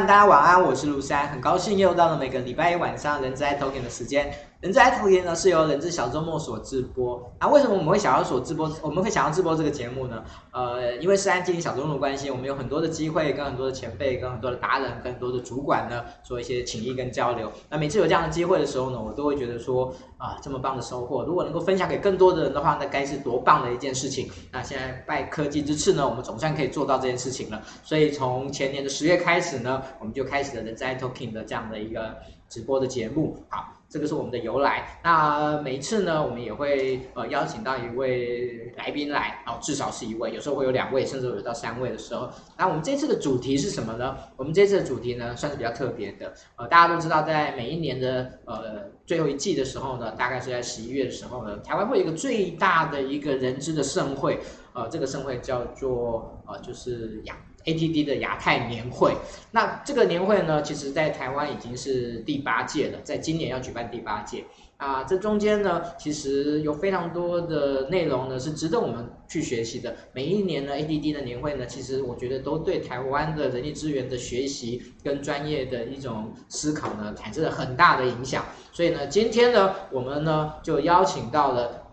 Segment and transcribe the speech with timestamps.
[0.00, 4.28] 大家晚安，我是卢山，很高兴又到了每个礼拜一晚上人资 i Talking 的时间。
[4.64, 7.22] 人资 i Talkin 呢是由人资小周末所直播。
[7.38, 8.74] 那、啊、为什么我们会想要所直播？
[8.80, 10.24] 我们会想要直播这个节目呢？
[10.52, 17.52] 呃，因为是按经营小周末的关系，我们有很多的机会跟很多的前辈、跟很多的达人、跟很多的主管呢做一些情谊跟交流。
[17.68, 24.30] 那每次有这样的机会的时候呢，我都会觉得说啊，这么棒的收获，如果能够分享给更多的人的话，那该是多棒的一件事情。
[24.50, 27.60] 那现在拜科技之赐呢，我们总算可以做到这件事情了。
[27.82, 32.16] 所以从前年的十月开始呢，我们就开始了人资 i Talking 的这样的一个
[32.48, 33.36] 直播的节目。
[33.50, 34.98] 好，这个是我们的由来。
[35.04, 42.28] 那每一次呢，我们也会呃邀请到一位来宾来，哦，至少是一位，有时候会有两位，甚至有到三位的时候。
[42.58, 44.16] 那我们这次的主题是什么呢？
[44.36, 46.34] 我们这次的主题呢，算是比较特别的。
[46.56, 54.40] 呃，大家都知道，在每一年的呃最后一季的时候呢，大概是在十一月的时候呢，台湾会有一个最大的一个人资的盛会。
[54.72, 59.14] 呃，这个盛会叫做呃，就是养 ATD 的亚太年会。
[59.50, 64.44] 那这个年会呢，其实在台湾已经是第八届了，在今年要举办第八届。
[64.76, 69.94] 啊，这中间呢，其实有非常多的内容呢，是值得我们去学习的。
[70.12, 78.44] 每一年呢 ADD 的年会呢，其实我觉得都对台湾的人力资源的学习跟专业的一种思考呢，产生了很大的影响。
[78.72, 81.83] 所以呢，今天呢，我们呢就邀请到了。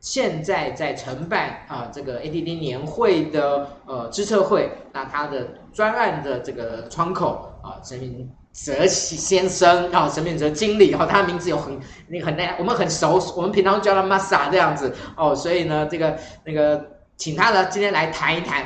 [0.00, 11.78] 现在在承办啊这个 A D D 年会的呃资策会，那他的专案的这个窗口啊陈明哲先生啊陈明哲经理哈、啊，他的名字有很
[12.08, 16.84] 那个很那我们很熟，我们平常叫他 Masa 这样子哦，所以呢这个那个
[17.16, 18.64] 请他呢今天来谈一谈。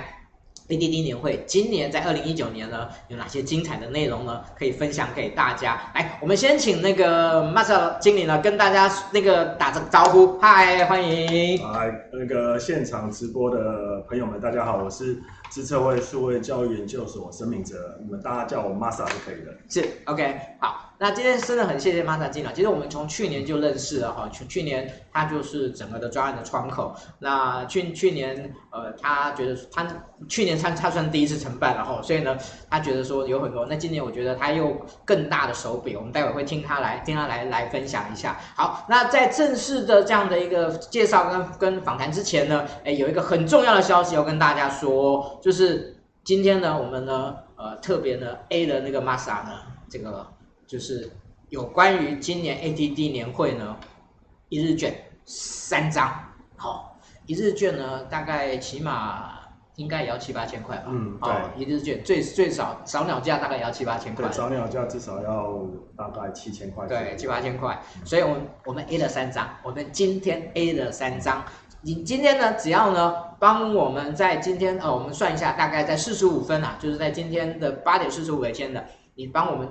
[0.73, 4.41] ATD 年会今年在二零一九年呢，有哪些精彩的内容呢？
[4.59, 5.79] 可以分享给大家。
[5.95, 10.39] 来，我们先请那个 Masa 经理呢，跟大家那个打个招呼。
[10.39, 11.59] 嗨，欢迎。
[11.59, 15.21] 嗨，那个现场直播的朋友们，大家好，我是
[15.51, 19.53] 资策会数位教育研究所申明哲，你们大家叫我 Masa 就可以了。
[19.69, 20.92] 是，OK，好。
[21.03, 22.49] 那今天真的很谢谢 Masa 经理。
[22.55, 26.95] 其实我们从去年就认识了哈，去去年他就是整个的专案的窗口。
[27.19, 29.85] 那去去年呃，他觉得他
[30.29, 32.39] 去年他他算第一次承办了哈，所以呢，
[32.71, 33.67] 他觉得说有很多。
[33.67, 38.39] 那今年我觉得他又更大的手笔，我们待会会听他来听他来来分享一下。
[38.55, 49.59] 好，那在正式的这样的一个介绍跟跟访谈之前呢，哎，有一个很重要的消息要跟大家说，就是今天呢，我们呢呃特别呢 A 的那个 Masa 呢
[49.91, 50.32] 这个。
[50.73, 51.07] 就是
[51.51, 53.77] 有关于今年 ATD 年会呢，
[54.49, 54.91] 一日券
[55.27, 56.11] 三张，
[56.57, 56.77] 好、哦，
[57.27, 59.39] 一日券呢大概起码
[59.75, 65.63] 应该也要七八千块吧，嗯，对，哦、一日券最最少早鸟价大概也要七八千块，对，早鸟价至少要
[65.95, 71.45] 大概七千块，对，七八千块，所以我们我们 A 了三张，我们今天 A 了三张，
[71.83, 78.83] 你今天呢只要呢帮我们在今天呃我们算一下，大概在四十五分啊，就是在今天的八点四十五为签的，
[79.15, 79.69] 你帮我们。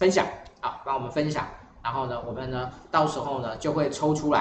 [0.00, 0.26] 分享。
[0.60, 1.46] 啊，帮我们分享，
[1.82, 4.40] 然后呢，我们呢，到时候呢就会抽出来，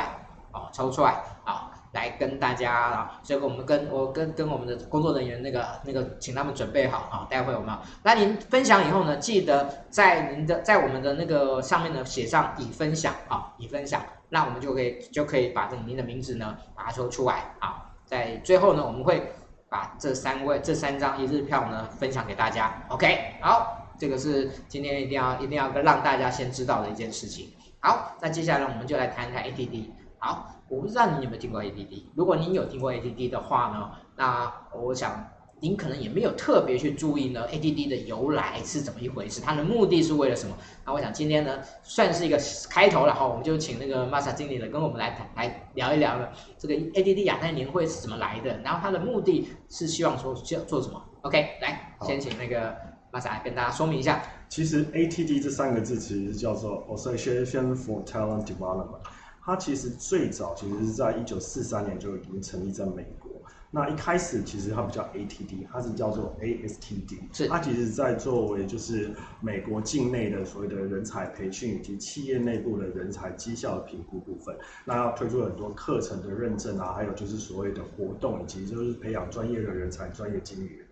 [0.52, 1.16] 啊，抽出来
[1.46, 7.74] 啊，来跟大家啊，所以我们跟我跟跟我们的工作人员那个那个，请他们准备好啊，待会我们，
[8.04, 19.34] 那您分享以后呢，记得在您的在我们的那个上面呢写上已分享啊，已分享，那我们就可以就可以把这您的名字呢把它抽出来啊，在最后呢，我们会
[19.70, 23.79] 把这三位这三张一日票呢分享给大家，OK，好。
[24.00, 27.50] 这个是今天一定要一定要让大家先知道的一件事情。
[27.82, 29.90] 好，那接下来我们就来谈一谈 ADD。
[30.18, 32.04] 好，我不知道你有没有听过 ADD，。
[32.16, 35.30] 如果您有听过 ADD 的话呢，那我想
[35.62, 40.56] 您可能也没有特别去注意呢 ADD 的由来是怎么一回事，它的目的是为了什么？
[40.86, 42.38] 那我想今天呢算是一个
[42.70, 52.89] 开头了哈，我们就请那个 Masa 经理呢跟我们来谈来聊一聊呢这个 ADD 亚太年会是怎么来的，然后它的目的是希望说要做什么？OK，来先请那个。
[53.12, 59.00] 马上来跟大家说明一下，其实 ATD 这三个字其实叫做 Association for Talent Development，
[59.44, 63.32] 它其实最早其实是在一九四三年就已经成立在美国。
[63.72, 69.12] 那一开始其实它不叫 ATD，它是叫做 ASTD，是它其实在作为就是
[69.42, 74.58] 美国境内的所谓的人才培训以及企业内部的人才绩效的评估部分。
[74.86, 80.88] 那要推出很多课程的认证啊，还有就是所谓的活动以及就是培养专业的人才、专业经理人。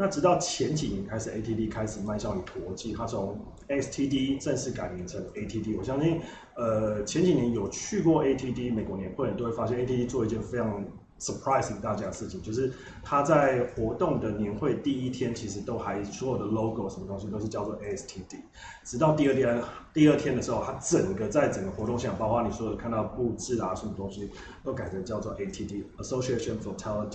[0.00, 3.36] 那直到前几年开始，ATD 开始迈向于国际，它从
[3.66, 5.76] STD 正式改名成 ATD。
[5.76, 6.20] 我相信，
[6.54, 10.84] 呃，前几年有去过 ATD 美国年会，都会发现 ATD 做一件非常
[11.18, 12.72] surprising 大家的事情，就是
[13.02, 18.40] 他在活动的年会第一天，其实都还所有的 logo 什么东西都是叫做 ASTD，
[18.84, 19.62] 直到第二天
[19.92, 24.30] 第二天的时候，他整个在整个活动现场，包括你所有看到布置啊什么东西，
[24.62, 27.10] 都改成叫做 ATD Association for Talent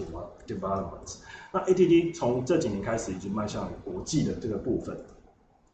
[0.47, 1.15] Development。
[1.51, 4.97] 那 ATD 从这几年开始已经迈向国际的这个部分。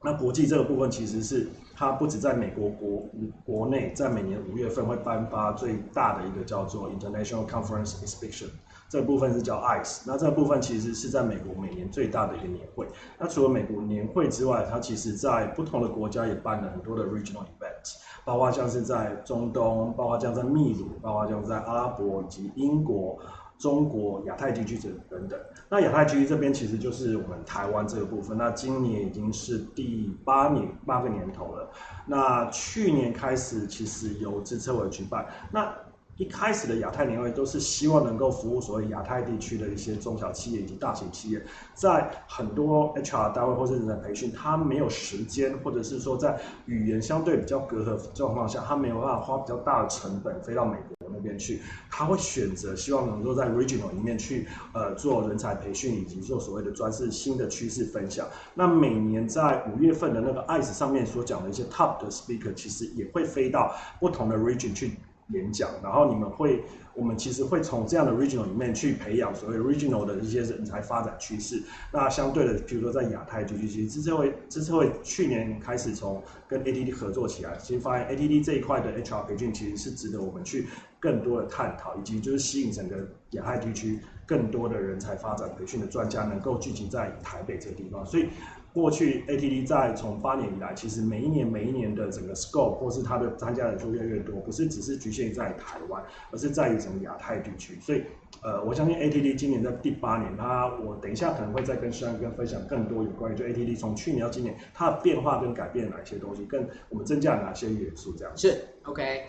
[0.01, 1.49] 那国际这个部分其实是
[1.79, 3.03] 它不止在美国国
[3.45, 8.49] 国内，在每年五月份会颁发最大的一个叫做 International Conference Exhibition，
[8.89, 10.01] 这部分是叫 ICE。
[10.05, 12.85] 那这部分其实是在美国每年最大的一个年会。
[13.17, 17.95] 那除了美国年会之外，它其实在不同的国家也办了很多的 regional events，
[18.25, 23.17] 包括像是在中东，包括像在秘鲁，包括像在阿拉伯以及英国。
[23.59, 25.39] 中国、亚太地区等等等，
[25.69, 28.37] 那亚太区这边其实就是我们台湾这个部分。
[28.37, 31.69] 那今年已经是第八年八个年头了。
[32.07, 35.27] 那去年开始，其实由资策委举办。
[35.51, 35.75] 那
[36.15, 41.41] 一开始的亚太年会都是希望能够服务所谓亚太地区的一些中小企业以及大型企业，
[41.73, 51.59] 在很多 HR 单位或者人才培训，他没有时间，或者是说在语言相对比较隔阂状况下，他没有办法花比较大的成本飞到美国那边去，
[51.89, 58.25] 他会选择希望能够在 regional 里面去呃做人才培训以及做所谓的专是新的趋势分享。
[58.53, 64.91] 那每年在五月份的那个 ICE 上面所讲的一些 top 的 speaker，其实也会飞到不同的 region 去。
[65.31, 66.63] 演讲，然后你们会，
[66.95, 71.61] 我们其实会从这样的 regional 里面去培养所谓 regional 的一些人才发展趋势。
[71.93, 80.67] 那相对的，比如说在亚太地区，其实资策会这次会去年开始从跟 ATD 合作起来，其实发现 ATD 这一块的 HR 培训其实是值得我们去
[80.99, 82.97] 更多的探讨，以及就是吸引整个
[83.31, 88.27] 亚太地区更多的人才发展培训的专家能够聚集在台北这个地方，所以。
[88.71, 96.01] 过去 ATD 在从八年以来，其实每一年每一年的整个 scope 或是它的参加人数越来越多，不是只是局限在台湾，
[96.31, 97.79] 而是在于整个亚太地区。
[97.81, 98.03] 所以，
[98.43, 108.31] 呃，我相信 ATD 今年在第八年，它我等一下可能会再跟双哥分享更多有关于就 ATD 从去年到今年它的变化跟改变哪些东西，跟我们增加了哪些元素这样。
[108.37, 109.23] 是 OK，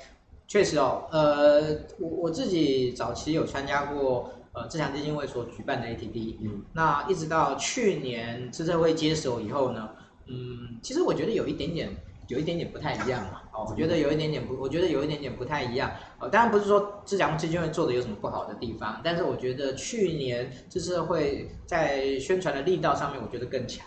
[0.51, 1.61] 确实哦，呃，
[2.01, 4.29] 我我自己早期有参加过。
[4.53, 9.89] 呃，志强基金会所举办的 ATD，嗯，那一直到去年资策会接手以后呢，
[10.27, 11.89] 嗯，其实我觉得有一点点，
[12.27, 15.89] 有一点点不太一样嘛，哦，我觉得有一点点不，我觉得有一点点不太一样，
[16.19, 23.87] 哦，当然不是说志强基金会做的有什么不好的地方，但是我觉得去年资策会在宣传的力道上面，我觉得更强，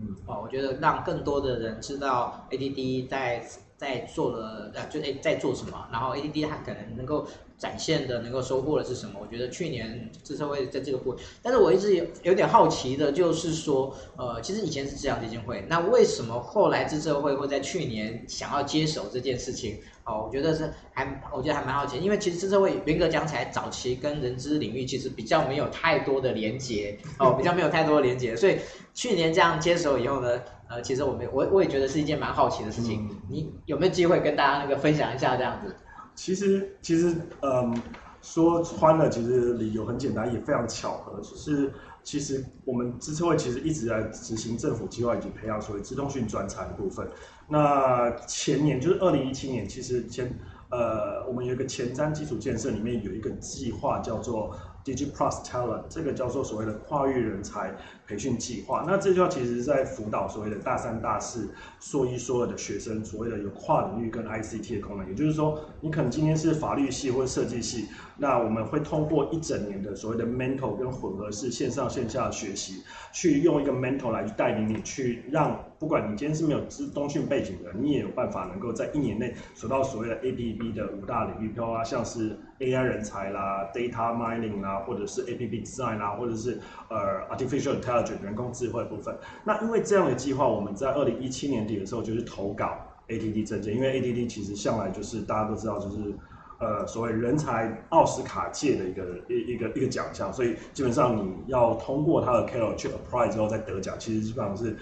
[0.00, 3.46] 嗯，哦，我觉得让更多的人知道 ATD 在
[3.80, 7.26] 在做了，呃，就诶在做什么，然后 A D D 它可能能够。
[7.60, 9.20] 展现的能够收获的是什么？
[9.20, 19.78] 我觉得去年资策会在这个部分，但是我一直有有点好奇的，就是说，呃，其实以前是志强基金会，那为什么后来资策会会在去年想要接手这件事情？
[20.04, 28.56] 哦，我觉得是还，我觉得还蛮好奇，因为其实资策会严格讲起来，早期跟人资领域其实比较没有太多的连结，哦，比较没有太多的连结，所以
[28.94, 35.74] 去年这样接手以后呢，呃，其实我们我我也觉得是一件蛮好奇的事情，嗯、你有没有机会跟大家那个分享一下这样子？
[36.14, 37.12] 其实，其实，
[37.42, 37.76] 嗯，
[38.22, 41.72] 说穿了，其实理由很简单，也非常巧合，就是
[42.04, 47.04] 其实我们资策会其实一直在执行政府计划以及培养所谓自动讯专才的部分。
[47.48, 50.32] 那前年就是二零一七年，其实前，
[50.70, 54.54] 呃，我们有一个前瞻基础建设里面有一个计划叫做。
[54.84, 57.74] DigiPlus Talent 这个叫做所谓的跨域人才
[58.06, 65.08] 培训计划，那这句话其实在辅导所谓的大三、大四、硕一、硕二的学生，所谓的有跨领域跟 ICT 的功能。
[65.08, 72.82] 也就是说，你可能今天是法律系或设计系，那我们会通过一整年的所谓的 mentor 跟混合式线上线下的学习，
[73.12, 84.80] 去用一个 mentor 来带领你，去让不管你今天是没有资通讯背景的，你也有办法能够在一年内走到所谓的 ABB 的五大领域，标啊像是 AI 人才啦、Data Mining 啦。
[84.90, 86.58] 或者是 A P P Design 啦，或者是
[86.88, 89.16] 呃 Artificial Intelligence 人工智慧部分。
[89.44, 96.14] 那因为这样的计划，我们在二零一七年底的时候就是投稿 A T D 证件，因为 A T D 其实向来就是大家都知道，就是
[96.58, 104.76] 呃所谓人才奥斯卡界的一个一一个一个奖项，所以基本上你要通过它的 CALO 去 apply 之后再得奖，其实基本上是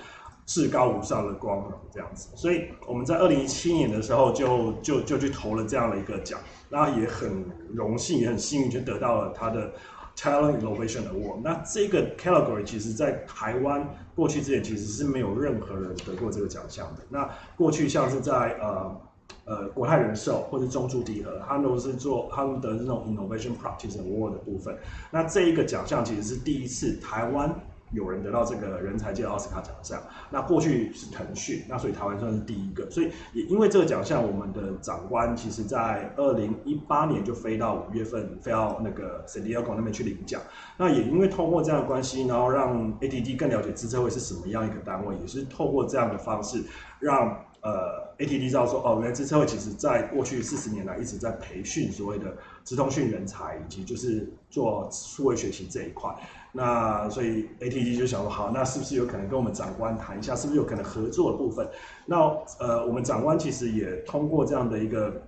[0.49, 2.31] 至高无上的光荣这样子。
[2.35, 6.41] 所以我们在二零一七年的时候就就就去投了这样的一个奖。
[6.71, 9.73] 那也很荣幸，也很幸运，就得到了他的
[10.17, 11.41] Talent Innovation Award。
[11.45, 17.03] 那这个 category 其实在台湾过去之前其实是没有任何人得过这个奖项的。
[17.11, 19.01] 那过去像是在呃
[19.45, 24.77] 呃国泰人寿或者中筑迪和，他们都是做他们的这种 Innovation Practice Award 的部分。
[25.11, 27.55] 那这一个奖项其实是第一次台湾
[27.93, 30.03] 有人得到这个人才界奥斯卡奖项。
[30.31, 32.91] 那过去是腾讯，那所以台湾算是第一个。
[32.91, 40.41] 所以也因为这个奖项，我们的长官其实在二零一八年就飞到五月份，飞到那个 San Diego 那边去领奖。
[40.77, 46.63] 那也因为透过这样的关系，然后让 ATD 更了解资策会是什么样一个单位，也是透过这样的方式
[47.01, 47.45] 让。
[47.61, 56.15] 呃，ATD 知道说，哦，原来资策会其实在过去四十年来一直在培训所谓的资通讯人才，以及就是做数位学习这一块。
[56.53, 61.69] 那所以 ATG 就想说，好，那是不是有可能跟我们长官谈一下，是不是有可能合作的部分？
[62.07, 62.17] 那
[62.59, 65.23] 呃，我们长官其实也通过这样的一个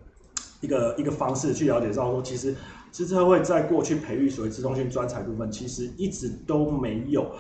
[0.61, 2.55] 一个一个方式去了解到说，其实
[2.91, 7.31] 资策会在过去培育所谓资通讯专才部分，其实一直都没有。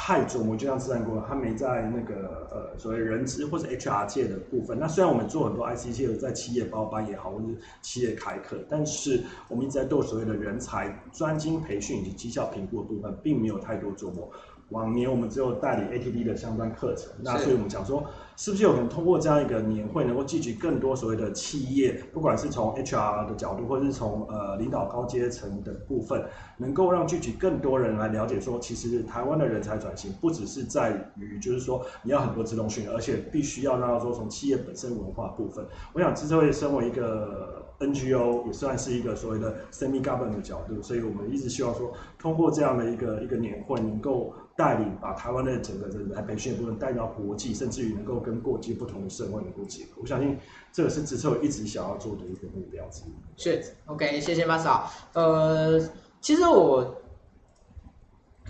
[0.00, 4.78] 太琢磨，就像自然过，他没在那个呃所谓人资或者 HR 界的部分。
[4.78, 7.46] 那虽然我们做很多 IC 界的，在企业包班也好，或者
[7.82, 14.30] 企业开课，但是我们一直在做所谓的人才专精培训以及绩效评估的部分，并没有太多琢磨。
[14.70, 18.04] 往年我们只有代理 ATD 的相关课程，那所以我们讲说，
[18.36, 26.22] 是不是有可能通过这样一个年会，能够聚集更多所谓的企业，不管是从 HR 的角度，或者是从呃领导高阶层的部分，
[26.58, 44.34] 能够让聚集更多人来了解说，其实台湾的人才转型不只是在于就是说你要很多自动训练，而且必须要让他说从企业本身文化部分，我想资策会身为一个 NGO，也算是一个所谓的 semi government 的角度，所以我们一直希望说，通过这样的一个一个年会，能够。
[44.58, 49.90] 带领把台湾的整个人才培训部分带到国际，甚至于能够跟国际不同的社会能够结合。
[50.02, 50.36] 我相信
[50.72, 53.12] 这个是资策会一直想要做的一个目标之一。
[53.36, 54.90] 是，OK，谢谢马嫂。
[55.12, 55.80] 呃，
[56.20, 57.00] 其实我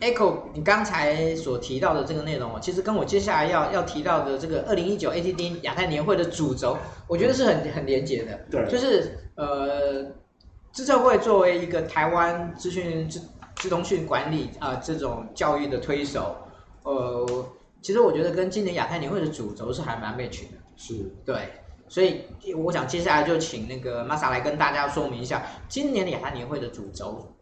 [0.01, 8.41] Echo 你刚才所提到的这个内容，其实跟我接下来要要提到的这个二零一九 ATD 亚太年会的主轴，我觉得是很很连结的。
[8.51, 10.07] 对，就是呃，
[10.73, 13.21] 资策会作为一个台湾资讯资
[13.67, 16.37] 通讯管理啊、呃，这种教育的推手，
[16.83, 17.47] 呃，
[17.81, 20.59] 其实我觉得跟今年亚太年会的主轴是还蛮 match 的。
[20.77, 21.49] 是，对，
[21.89, 22.21] 所以
[22.55, 27.35] 我想接下来就请那个 Masa 来跟大家说明一下，今年的亚太年会的主轴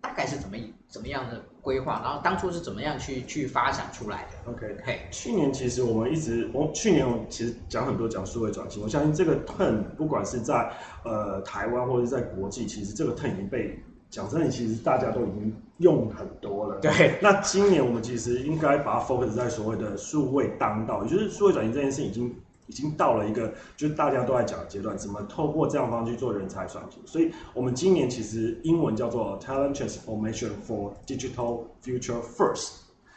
[0.00, 0.56] 大概是怎么
[0.88, 4.52] 怎么样的规划，然后当初是怎么样去去发展出来的。
[4.52, 10.70] OK，嘿，去年其实我们一直，我去年我其实讲很多讲数位转型，我相信这个 turn 不管是在
[11.04, 13.82] 呃台湾或者是在国际，其实这个 turn 已经被。
[14.12, 16.78] 讲真的，其实大家都已经用很多了。
[16.80, 17.18] 对。
[17.22, 22.32] 那今年我们其实应该把它 focus 在所谓的数位当道，也就是数位转型这件事已经
[22.66, 27.00] 已经到了一个就是大家都在讲的阶段，怎么透过这样方式去做人才转型。
[27.06, 32.72] 所以我们今年其实英文叫做 Talent Transformation for Digital Future First，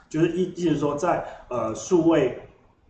[0.10, 2.40] 就是意意思说在呃数位。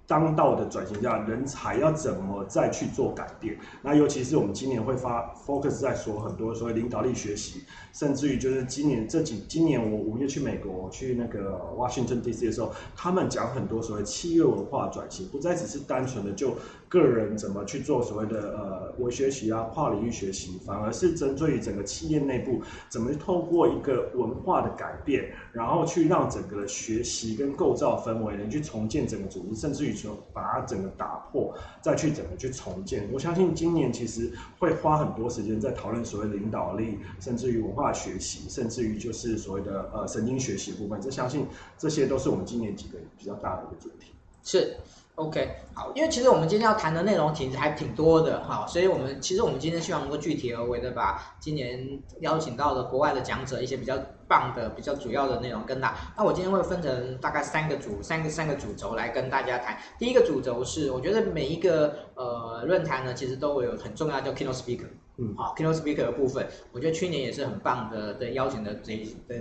[0.08, 3.58] 当道的转型下，人才要怎么再去做改变？
[3.82, 16.56] 那尤其是我们今年会发 focus 在说很多所谓领导力学习，甚至于就是今年这几今年我五月去美国去那个 Washington DC 的时候，他们讲很多所谓企业文化转型，不再只是单纯的就
[17.00, 29.96] 个人怎么去做所谓的呃微学习啊、跨领域学习，反而是针对于整个企业内部怎么透过一个文化的改变，然后去让整个的学习跟构造氛围能去重建整个组织，甚至于。
[29.96, 33.10] 说把它整个打破，再去整个去重建。
[33.12, 41.02] 我相信今年其实会花很多时间在讨论所谓领导力，甚至于文化学习，甚至于就是所谓的呃神经学习部分。
[41.02, 44.12] 这相信这些都是我们今年几个比较大的一个主题。
[44.44, 44.76] 是。
[45.16, 51.88] OK，好，因为其实我们今天要谈的内容其实还挺多的哈，所以我们其实我们今天希望能够具体而为的把今年
[52.20, 55.96] 邀请到的国外的讲者一些比较棒的、比较主要的内容跟大。
[56.18, 59.78] 那我今天会分成大概三个组、三个三个主轴来跟大家谈。
[59.98, 69.36] 第一个主轴是，我觉得每一个呃论坛呢，其实都会有很重要叫 keynote speaker，嗯，好，keynote speaker 的部分，我觉得去年也是很棒的的邀请的这一的。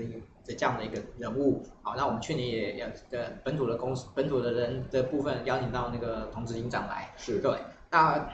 [0.44, 7.58] 的这样的一个人物，好，那我们去年也要的本土的公司、本土的人的部分邀请到那个童子营长来，是对，
[7.90, 8.28] 那。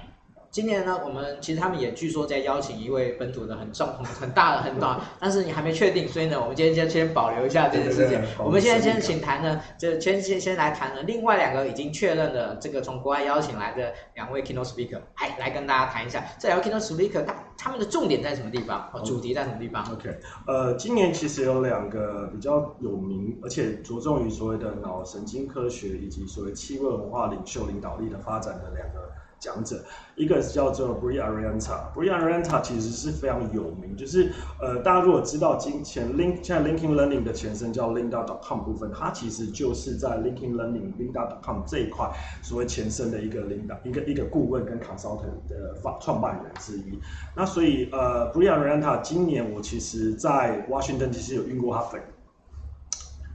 [0.51, 8.21] 今年呢，我们其实他们也据说在邀请一位本土的很重、很很大的、很大， 但是你还没确定，所以呢，我们今天先先保留一下这件事情。
[8.37, 29.09] 我们现在先请谈呢，就先先先来谈呢，另外两个已经确认的这个从国外邀请来的两位 keynote speaker，来来跟大家谈一下这两位 keynote speaker 他他们的重点在什么地方，主题在什么地方？OK，呃，今年其实有两个比较有名，而且着重于所谓的脑神经科学以及所谓气味文化领袖领导力的发展的两个。
[29.41, 29.83] 讲者，
[30.17, 42.09] 一个是叫做 Brie Arianta，Brie Arianta 其实是非常有名，就是呃，大家如果知道今前 Link 现在 Linking Learning 的前身叫 Linda.com 部分，它其实就是在 Linking Learning Linda.com 这一块
[42.43, 47.01] 所谓前身的一个领导一个一个顾问跟 consultant 的发创办人之一。
[47.35, 52.01] 那所以呃，Brie Arianta 今年我其实在 Washington 其实有遇过他粉。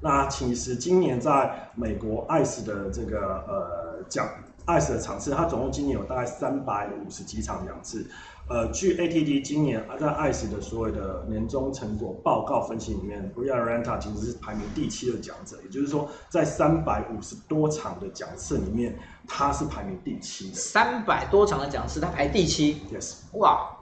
[0.01, 4.27] 那其实今年在美国 ICE 的这个呃讲
[4.67, 8.05] ICE 的场次，它总共今年有大概三百五十几场两次。
[8.47, 18.95] 呃，据 ATD 今年在 ICE 的所谓的年终成果报告分析里面，Brilliant Oriental 其实是排名第七的讲者，也就是说，在三百五十多场的讲次里面，
[19.27, 20.55] 它是排名第七的。
[20.55, 22.81] 三百多场的讲次，它排第七。
[22.93, 23.15] Yes。
[23.33, 23.74] 哇。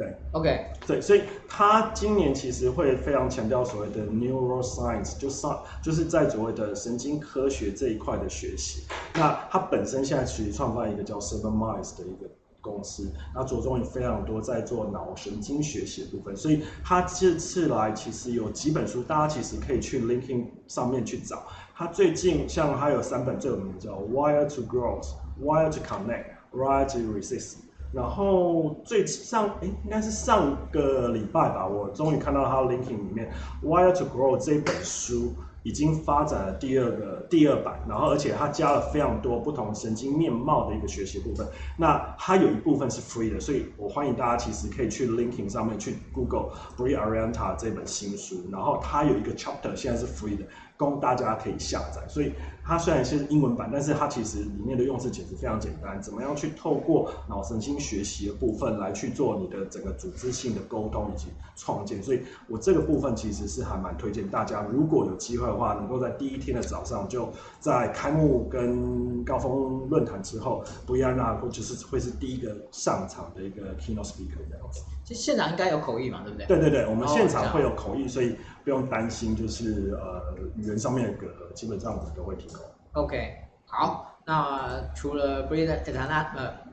[0.00, 0.66] 对，OK。
[0.86, 8.86] 对，所以他今年其实会非常强调所谓的 neuroscience，就上就是在所谓的神经科学这一块的学习。
[9.14, 12.30] 那他本身现在其实创办一个叫 Seven Minds 的一个。
[12.62, 21.42] 公司，那着重有非常多在做脑神经学习的部分，所以他这次来其实有几本书，大家其实可以去 LinkedIn 上面去找。
[21.74, 25.08] 他最近像他有三本最有名的叫 Wire to Growth、
[25.42, 27.60] Wire to Connect、Wire to Resist。
[27.92, 33.30] 然后最上诶应该是上个礼拜吧，我终于看到他 LinkedIn 里面
[33.64, 35.32] Wire to Grow 这本书。
[35.62, 41.46] 已经发展了第二个第二版，然后而且它加了非常多不同神经面貌的一个学习部分。
[41.76, 46.48] 那它有一部分是 free 的，所以我欢迎大家其实可以去 LinkedIn 上面去 Google
[46.78, 50.44] b r i a r i a n t a 这本新书，然后它有一个 chapter 现在是 free 的。
[50.78, 52.32] 供大家可以下载，所以
[52.70, 56.00] 它虽然是英文版，但是它其实里面的用词简直非常简单。
[56.00, 62.00] 怎么样去透过脑神经学习的部分来去做你的整个组织性的沟通以及创建？
[62.00, 67.28] 所以我这个部分其实是还蛮推荐大家，如果有机会的话，能够在第一天的早上就
[67.58, 74.80] 在开幕跟高峰论坛之后，不要让或就是会是第一个上场的一个 keynote speaker 这样子。
[75.02, 76.46] 其实现场应该有口译嘛，对不对？
[76.46, 80.22] 对对对，我们现场会有口译，所以不用担心，就是呃
[80.56, 82.59] 语言上面的隔阂，基本上我们都会提供。
[82.92, 83.34] OK，
[83.66, 86.70] 好，那除了 Brilliant Oriental 呃。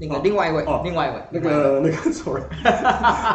[0.00, 2.40] 那个另外一位，哦、另外一位，那个那个 sorry，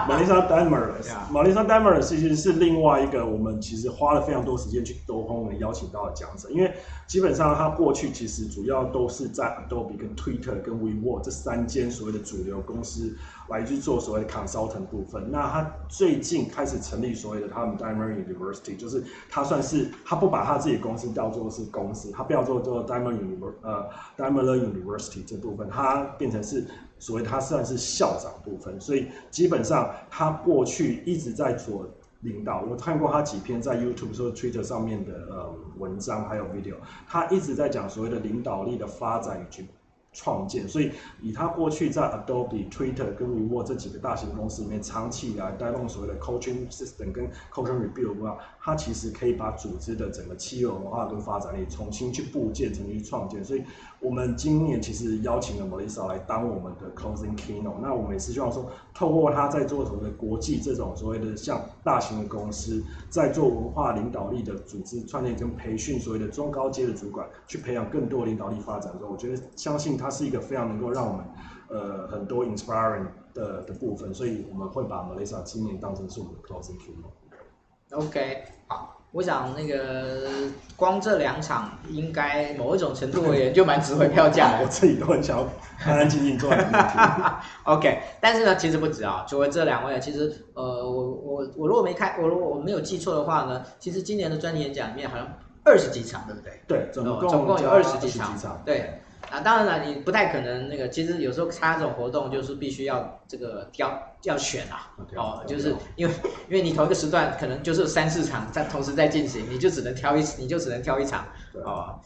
[0.08, 6.74] 玛丽莎戴尔斯，玛丽莎戴尔斯其实是另外一个我们其实花了非常多时间去沟通，我们邀请到的讲者，因为
[7.06, 13.14] 基本上他过去其实主要都是在 Adobe、跟 Twitter、跟 WeWork 这三间所谓的主流公司
[13.50, 15.32] 来去做所谓的 consultant 部分。
[15.32, 26.66] 那他最近开始成立所谓的他们 Diamond University，就是他算是他不把他自己公司叫做是公司，他不要做做 Diamond University 呃 Diamond University 这部分，他变成是。
[27.00, 31.86] 所谓他算是校长部分，所以基本上他过去一直在做
[32.22, 32.62] 领导。
[32.62, 36.76] 我看过他几篇在 YouTube 或 Twitter 上面的呃文章，还有 video，
[37.06, 39.68] 他一直在讲所谓的领导力的发展与去
[40.14, 40.68] 创建。
[40.68, 53.44] 所以以他过去在 Adobe、Twitter 跟 w e w o r 这几个大型公司里面长期以来带动所谓的 coaching system 跟 coaching review 的话，他其实可以把组织的整个企业文化跟发展力重新去部件，重新去创建。
[53.44, 53.64] 所以。
[54.04, 71.26] 我们今年其实邀请了 Melissa 来当我们的 closing keynote，那我们也是希望说，透过他在做所谓的国际这种所谓的像大型的公司，在做文化领导力的组织创建跟培训，所谓的中高阶的主管，去培养更多领导力发展的时候，我觉得相信它是一个非常能够让我们
[71.70, 78.06] 呃很多 inspiring 的的部分，所以我们会把 Melissa 今年当成是我们的 closing keynote。
[78.06, 79.03] OK，好。
[79.14, 80.28] 我想那个
[80.76, 84.64] 光这两场，应该某一种程度而言就蛮值回票价的。
[84.66, 85.48] 我自己都很想要
[85.86, 87.32] 安安静静坐在那边。
[87.76, 95.28] OK，但是呢，其实不止啊，除了这两位，其实呃，我我我如果没看，我如果我没有记错的话呢，其实今年的专题演讲里面好像
[95.64, 96.60] 二十几场，对不对？
[96.68, 97.98] 对，总共总共有二十。
[98.00, 99.00] 几场对。
[99.30, 106.14] 啊，当然了，你不太可能那个，其实有时候参加这种活动就是必须要这个挑要选啊哦，就是因为
[106.50, 111.26] 因为你同一个时段可能就是三四场在同时在进行，你就只能挑一你就只能挑一场，
[111.64, 112.00] 哦，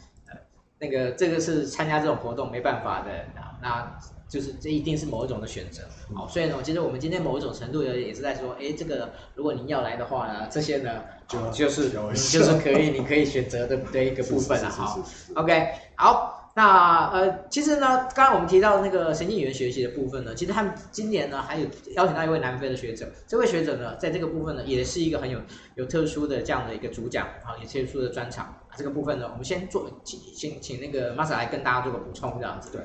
[0.79, 3.99] 那个这个是参加这种活动没办法的啊，那
[4.29, 5.81] 就是这一定是某一种的选择，
[6.15, 14.99] 哦，所以呢，其实我们今天某一种程度的也是在说，哎，这个如果您要来的话呢，这些呢就就是就是可以你可以选择的的一个部分了，好
[15.35, 16.36] ，OK，好。
[16.57, 25.39] 那呃，其实呢，刚刚我们提到那个神经语言学习的部分呢，其实他们今年呢还有邀请到一位南非的学者，这位学者呢，在这个部分呢，也是一个很有
[25.75, 28.51] 有特殊的这样的一个主讲啊，也特殊的专场。
[28.75, 32.71] 这个部分呢，我们先做，请请请那个 Masa 来跟大家做个补充，这样子。
[32.71, 32.81] 对。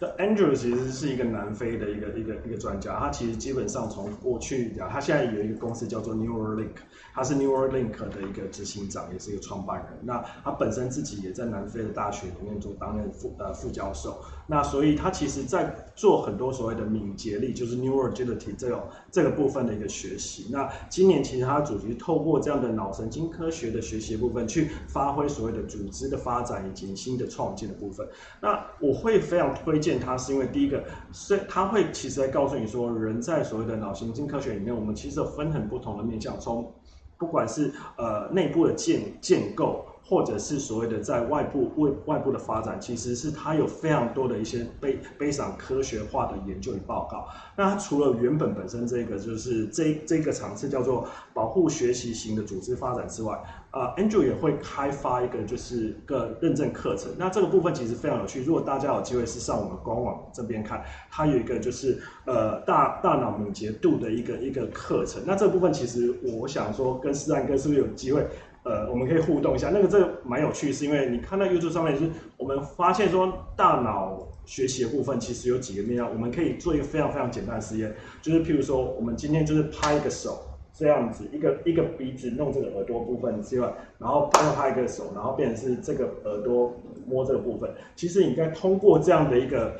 [0.00, 6.74] 那 Andrew 其实是一个南非的一个一个一个专家，他其实基本上从过去讲，他现在有一个公司叫做 Neuralink，
[7.14, 9.86] 他是 Neuralink 的一个执行长，也是一个创办人。
[10.02, 14.20] 那他本身自己也在南非的大学里面做担任副呃副教授。
[14.46, 20.48] 那所以他其实在做很多所谓的敏捷力，就是 Neuragility 这种这个部分的一个学习。
[20.50, 28.06] 那今年其实他主题透过这样的脑神经科学的学习部分，去发挥所谓的组织的发展以及新的创建的部分。
[28.40, 29.98] 那我会非常推荐。
[29.98, 36.70] 它是因为第一个，所以他会其实在告诉你说，人在所谓的脑神经科学里面，我们其实有分很不同的面向，从
[37.16, 39.86] 不管是呃内部的建建构。
[40.06, 47.26] 或者是所谓的在外部外外部的发展，其实是它有非常多的一些非非常科学化的研究与报告。
[47.56, 57.10] 那它除了原本本身这个就是这这个场次叫做保护学习型的组织发展之外，呃，Andrew 也会开发一个就是个认证课程。
[57.16, 58.44] 那这个部分其实非常有趣。
[58.44, 65.22] 如果大家有机会是上我们官网这边看，它有一个就是呃大大脑敏捷度的一个一个课程。
[65.26, 68.26] 那这部分其实我想说跟思翰哥是不是有机会？
[68.64, 86.74] 呃，我们可以互动一下，那个这个蛮有趣，是因为你看到 YouTube 上面，就是我们发现说大脑学习的部分其实有几个面向，我们可以做一个非常非常简单的实验，就是譬如说我们今天就是拍一个手这样子，一个一个鼻子弄这个耳朵部分之外，然后拍拍一个手，然后变成是这个耳朵
[87.06, 89.76] 摸这个部分，其实你在通过这样的一个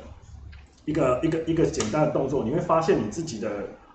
[0.85, 3.49] 一个一个一个简单的动作，你会发现你自己的。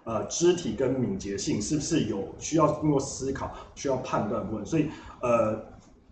[0.05, 4.65] 呃，肢体跟敏捷性是不是有需要经过思考、需要判断部分？
[4.65, 4.89] 所以，
[5.21, 5.55] 呃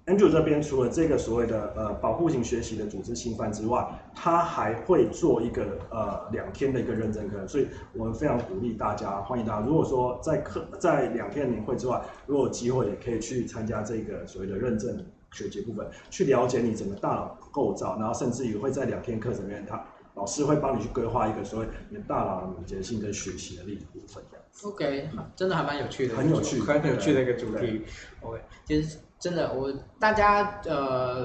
[0.07, 7.47] ，Andrew 这边除了这个所谓的呃保护型学习的组织侵犯之外，他还会做一个呃两天的一个认证课。
[7.47, 9.67] 所以我们非常鼓励大家，欢迎大家。
[9.67, 19.83] 如果说在课在两天年会之外，如果有机会也可以去参加这个所谓的认证学习部分，去了解你整个大脑构造，然后甚至于会在两天课程里面他。
[20.19, 24.21] 老师会帮你去规划一个所谓你的大脑敏捷性跟学习的力的部分。
[24.65, 27.83] OK，真的还蛮有趣的，很有趣，很有趣的一个主题。
[28.23, 31.25] OK，其实真的，我大家呃，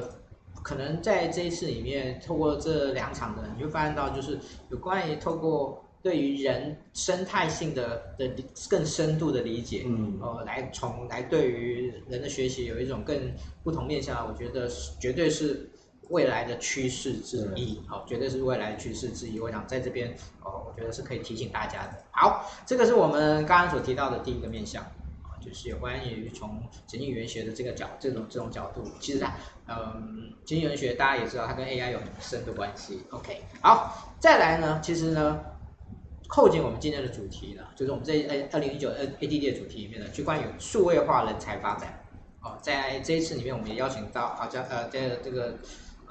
[0.62, 4.38] 可能在这一次里面，透过这两场的，你会发现到就是
[4.69, 8.29] 有关于透过对于人生态性的的
[8.69, 15.67] 更深度的理解，嗯，呃，来从来对于人的学习有一种更不同面向，我觉得绝对是。
[16.09, 19.39] 未来的趋势之一，好，绝对是未来的趋势之一。
[19.39, 22.03] 我想在这边，哦，我觉得是可以提醒大家的。
[22.11, 24.83] 好，这个是我们刚刚所提到的第一个面向，
[25.23, 29.33] 啊，就是有关于从神经语言学的这个角，这种这种角度，其实它，
[29.67, 33.01] 嗯，神经语言学大家也知道，它跟 AI 有很深的关系。
[33.09, 35.39] OK，好，再来呢，其实呢，
[36.27, 41.97] 扣紧我们今天的主题呢，就是我们这呃二零一九 ADD 的主题里面呢，就关于数位化人才发展。
[42.41, 45.57] 哦，在这一次里面，我们也邀请到好像呃，在这个。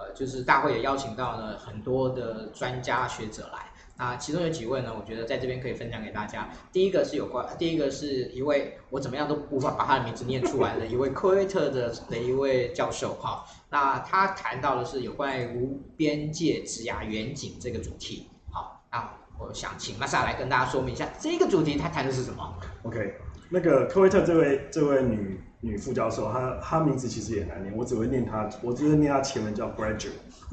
[0.02, 6.50] 呃，就是大会也邀请到了很多的专家学者来，那其中有几位呢，我觉得在这边可以分享给大家。
[6.72, 13.44] 第一个是有关，第一个是一位我怎么样都无法把他的名字念出来的一位科威特的的一位教授哈。
[13.70, 18.28] 那他谈到的是有关于无边界职涯远景这个主题。
[18.50, 23.14] 好，那我想请玛莎来跟大家说明一下这个主题他谈的是什么？OK，
[23.50, 25.40] 那个科威特这位这位女。
[25.62, 30.10] 女副教授，她她名字其实也难念，我只会念她，我只会念她前面叫 graduate，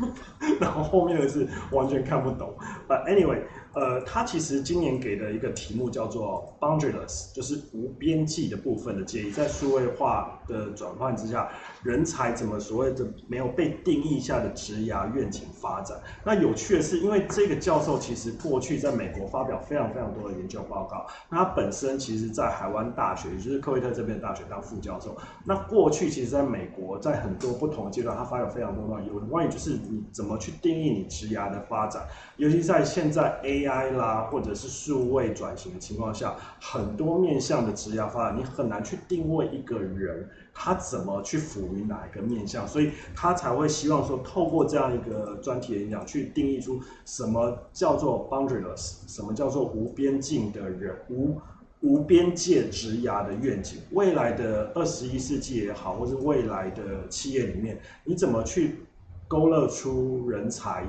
[0.62, 2.56] 然后后面的是完全看不懂。
[2.88, 3.42] But anyway。
[3.74, 11.50] 呃，他其实今年给的一个题目叫做 boundaryless，就是无边际的部分的建议，在数位化的转换之下，
[11.84, 15.98] 人才怎么所谓的没有被定义下的职涯愿景发展？
[16.24, 25.16] 那有趣的是，因为这个教授其实过去在美国发表非常非常多的研究报告，那他本身其实在海湾大学，也就是科威特这边的大学当副教授。
[25.46, 32.04] 那过去其实在美国，在很多不同的阶段，他发表非常多的有关于就是你怎么去定义你职涯的发展，
[32.38, 51.38] 尤其在现在 A AI 啦，或者是数位转型的情况下，很多面向的职业发展，你很难去定位一个人，他怎么去属于哪一个面向，所以他才会希望说，透过这样一个专题演讲，去定义出什么叫做 boundaryless，什么叫做无边境的人，无
[51.82, 58.80] 无边界职涯的愿景，未来的二十一世纪也好，或是未来的企业里面，你怎么去
[59.28, 60.86] 勾勒出人才？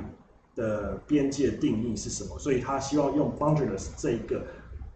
[0.61, 2.39] 的边界定义是什么？
[2.39, 4.45] 所以他希望用 boundaryless 这一个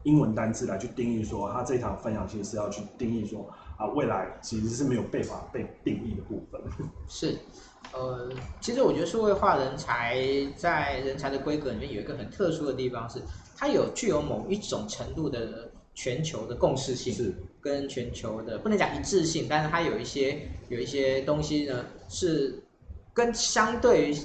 [0.02, 3.48] 英文单词来去定义说，他这场分享其实是要去定义说
[3.78, 6.60] 啊，未来其实是没有办法被定义的部分。
[7.08, 7.38] 是，
[7.94, 10.20] 呃，其实我觉得数位化人才
[10.54, 13.18] 在人才的规格里面有一个很特殊的地方是，
[13.56, 22.62] 它有具有某一种程度的全球的共识性，是跟全球的不能讲一致性，但是它有一些有一些东西呢是
[23.14, 24.16] 跟相对于。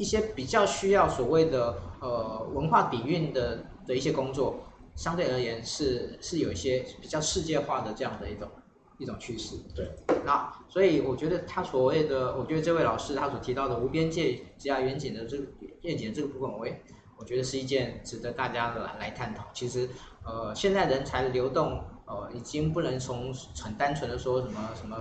[0.00, 4.58] 一些比较需要所谓的呃文化底蕴的的一些工作，
[4.96, 8.48] 相对而言是是有一些比较世界化的这样的一种
[8.96, 9.56] 一种趋势。
[9.76, 9.90] 对，
[10.24, 15.44] 那所以我觉得他所谓的，我觉得这位老师他所提到的无边界职涯远景的这个
[15.82, 16.82] 愿景的这个部分，我也
[17.18, 19.44] 我觉得是一件值得大家的来探讨。
[19.52, 19.86] 其实
[20.24, 21.78] 呃，现在人才的流动。
[22.10, 24.96] 哦，已经不能从很单纯的说什么什么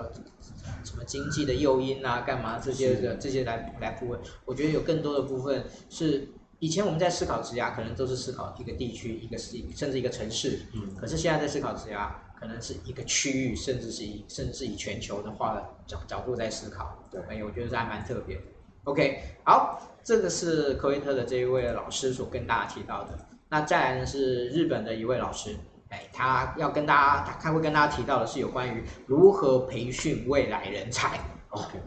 [0.84, 10.60] 什么经济的诱因啊，干嘛这些的这些来来部分，我觉得有更多的部分是以前我们在思考职涯，可能都是思考一个地区、一个市，甚至一个城市。
[10.76, 10.95] 嗯。
[10.95, 17.04] 可是现在在思考职涯，可能是一个区域，甚至是以甚至是以全球的话的角角度在思考。
[17.10, 17.19] 对。
[17.28, 18.43] 哎，我觉得这还蛮特别的。
[18.84, 23.17] OK，好，这个是科威特的这一位老师所跟大家提到的。
[23.50, 25.56] 那再来呢是日本的一位老师，
[25.89, 31.19] 哎，他要跟大家，他会跟大家提到的是有关于如何培训未来人才。
[31.49, 31.80] OK，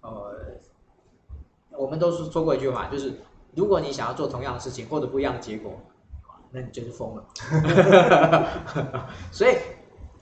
[0.00, 0.34] 呃，
[1.70, 3.12] 我们都是说过一句话，就是。
[3.54, 5.80] 如果你想要做同样的事情，获得不一样的结果，
[6.52, 7.24] 那你就是疯了。
[9.32, 9.56] 所以，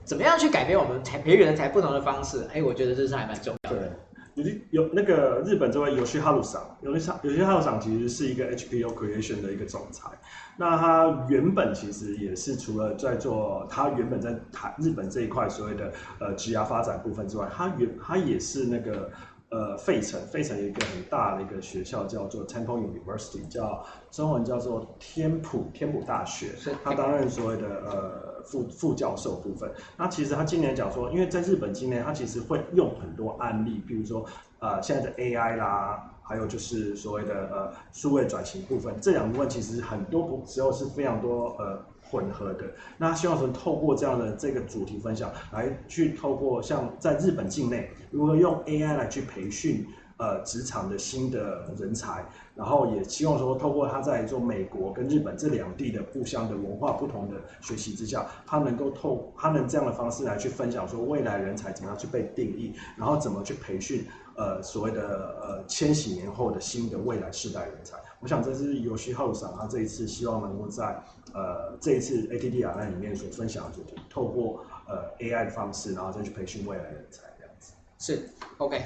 [0.03, 2.49] 怎么样去改变我们才培育人才不同的方式？
[2.51, 3.77] 哎，我觉得这是还蛮重要的。
[3.77, 3.91] 对，
[4.37, 10.09] 有有那个日本这位有西哈鲁桑，游西有西哈鲁桑其实是一个 HPO Creation 的一个总裁。
[10.57, 19.09] 那他原本其实也是除了在做他原本在台日本这一块所谓的呃职涯发展部分之外，他原他也是那个。
[19.49, 26.47] 呃，费城，费城有一个很大的一个学校叫做 Temple University，叫中文叫做天普天普大学，
[26.83, 29.69] 他担任所谓的呃副副教授部分。
[29.97, 34.25] 那其实他今年讲说，因为在日本境内，他其实会用很多案例，比如说
[34.59, 41.85] 呃现在的 AI 啦，还有就是所谓的呃数位转型部分，这两部分其实很多时候是非常多呃。
[42.09, 42.63] 混合的，
[42.97, 49.85] 那希望说透过这样的这个主题分享，来去透过像在日本境内如何用 AI 来去培训
[50.17, 52.25] 呃职场的新的人才，
[52.55, 67.95] 然后也希望说透过他在做美国跟日本这两地的互相的文化不同的学习之下，他能够透他能这样的方式来去分享说未来人才怎么样去被定义，然后怎么去培训呃所谓的呃千禧年后的新的未来世代人才。
[68.19, 70.99] 我想这是游西哈鲁桑他这一次希望能够在
[71.35, 77.73] 呃这一次 ATD 亚兰里面所分享的主题，透过呃 AI 的方式，然后再去培训未来人才这样子。
[77.99, 78.27] 是
[78.57, 78.81] ，OK。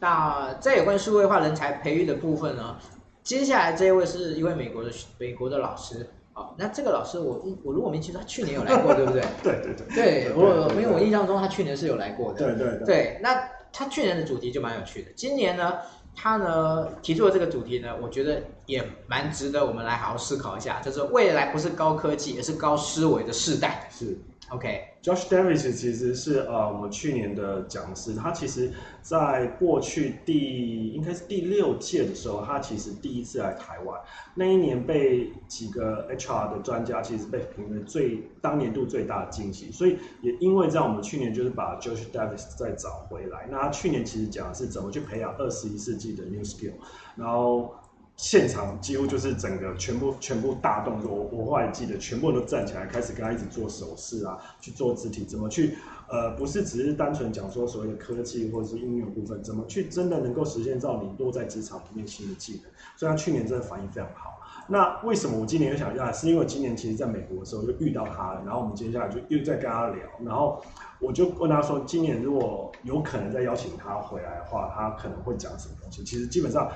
[0.00, 2.76] 那在有关数位化人才培育的部分呢，
[3.22, 6.54] 接下来这一位是一位美国的美国的老师哦。
[6.58, 9.22] 那这个老师我我如果没记错，他去年有来过，对不对？
[9.42, 9.94] 对对对。
[9.94, 12.38] 对，我因为我印象中他去年是有来过的。
[12.38, 12.86] 对对对。
[12.86, 15.10] 对，那他去年的主题就蛮有趣的。
[15.16, 15.74] 今年呢？
[16.16, 23.88] 他呢提出的这个主题呢，我觉得也蛮值得我们来好好思考一下，就是未来不是高科技，而是高思维的世代。
[23.90, 24.16] 是。
[24.50, 33.98] OK，Josh Davis 其实是呃我们去年的讲师，他其实在过去第应该是第六届的时候，他其实第一次来台湾，
[34.34, 43.48] 那一年被几个 HR 的专家其实被评为最当年度最大的惊喜，所以也因为这样，我们去年就是把 Josh Davis 再找回来。
[43.50, 46.74] 那他去年其实讲的是怎么去培养二十一世纪的 New Skill，
[47.16, 47.74] 然后。
[48.16, 55.76] 现场几乎就是整个全部全部大动作，我我后来记得全部都站起来，开始跟他一起做手势啊，去做肢体，怎么去
[56.08, 62.70] 呃不是只是单纯讲说所谓的科技或者是应用部分，怎么去真的能够实现到你落在职场里面新的技能。
[62.96, 64.40] 所以他去年真的反应非常好。
[64.68, 66.12] 那为什么我今年又想要？
[66.12, 70.62] 是因为今年其实在美国的时候就遇到他了，然后我们接下来就又在跟他聊，然后
[71.00, 76.04] 我就问他说，今年如果有可能再邀请他回来的话，他可能会讲什么东西？
[76.04, 76.70] 其实基本上。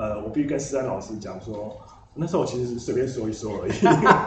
[0.00, 1.76] 呃，我必须跟思安老师讲说，
[2.14, 3.72] 那时候我其实是随便说一说而已，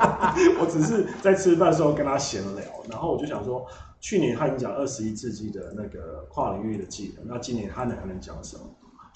[0.62, 3.66] 我只是在吃饭的时候跟他闲聊，然后我就想说，
[4.00, 8.62] 去年他已经讲二十一世纪的那个跨领域的技能，那今年他能还能讲什么？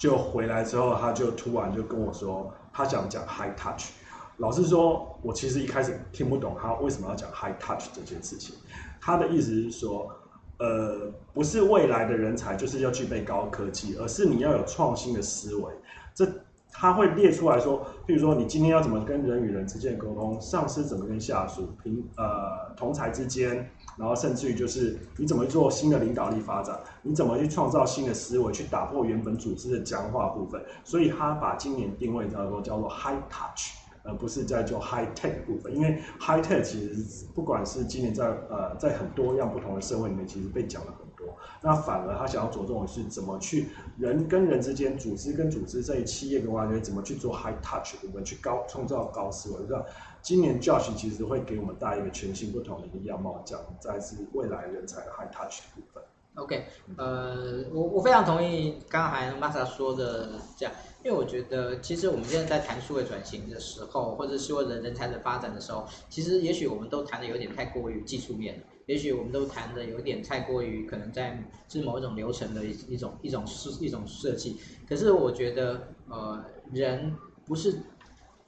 [0.00, 3.90] 就回来之后，他就突然就跟我说，他想讲 high touch。
[4.38, 8.56] 老实说，我其实一开始听不懂他为什么要讲 high touch 这件事情。
[9.00, 10.10] 他的意思是说，
[10.58, 15.72] 呃，不是未来的人才就是要具备高科技，而是你要有创新的思维。
[16.14, 16.26] 这
[16.70, 30.62] 他会列出来说，譬如说你今天要怎么跟人与人之间沟通，上司怎么跟下属，平呃同才之间，然后甚至于就是你怎么做新的领导力发展，你怎么去创造新的思维，去打破原本组织的僵化部分。
[30.84, 33.72] 所以他把今年定位叫做叫做 high touch，
[34.02, 35.74] 而不是在做 high tech 部分。
[35.74, 41.34] 因为 high tech 其实不管是今年在呃在很多样不同的社会里面，其实被讲了很多。
[41.60, 49.56] 那反而他想要着重的是怎么去人跟人之间、组织跟组织在企业跟外界怎么去做 high touch 部分，去高创造高思维。
[49.56, 49.84] 我觉得
[50.22, 56.02] 今年 Josh 其实会给我们带一个全新不同的一个样貌，讲在是未来人才的 high touch 部分。
[56.36, 60.72] OK，呃，我我非常同意刚才 Masa 说的这样，
[61.08, 68.64] 因为我觉得其实我们现在在谈数位转型的时候，或者是说人人才的发展的时候，其实也许我们都谈的有点太过于技术面了。
[68.84, 76.44] 也许我们都谈的有点太过于可能在是某一种流程的一一种一种设一种设计，可是我觉得呃
[76.74, 77.16] 人
[77.46, 77.80] 不是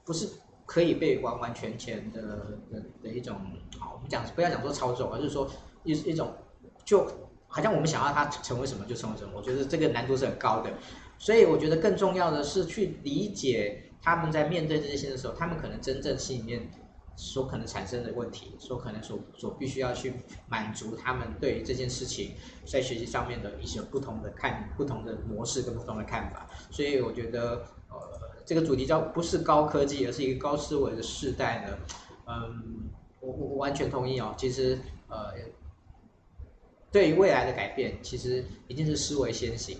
[0.05, 0.29] 不是
[0.67, 2.21] 可以被完完全全的
[2.71, 3.37] 的的一种
[3.79, 5.49] 好，我们讲不要讲说操纵，而是说
[5.83, 6.31] 一一种
[6.85, 7.07] 就
[7.47, 10.71] 好像我们想要它成为什么就成为什么，我觉得这个难度是很高的，
[11.21, 16.67] 所以我觉得更重要的是去理解他们在面对这些的时候，他们可能真正心里面
[17.15, 20.15] 所可能产生的问题，所可能所所必须要去
[20.49, 22.31] 满足他们对于这件事情
[22.65, 26.49] 在学习上面的一些不同的看不同的模式跟不同的看法。
[26.71, 31.77] 所以我觉得，呃，这个主题叫不是高科技，而是一个高思维的世代呢。
[32.25, 34.33] 嗯，我我完全同意哦。
[34.35, 35.35] 其实，呃，
[36.91, 39.77] 对于未来的改变，其实一定是思维先行，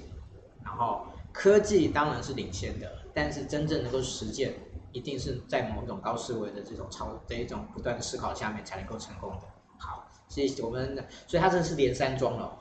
[0.64, 4.54] 然后科技当然是领先的，但是真正能够实践，
[4.92, 9.48] 一定是在某种高思维的这种超的一种不断的思考下面才能够成功的。
[9.78, 10.96] 好，所以我们
[11.28, 12.58] 所以它这是连三庄了，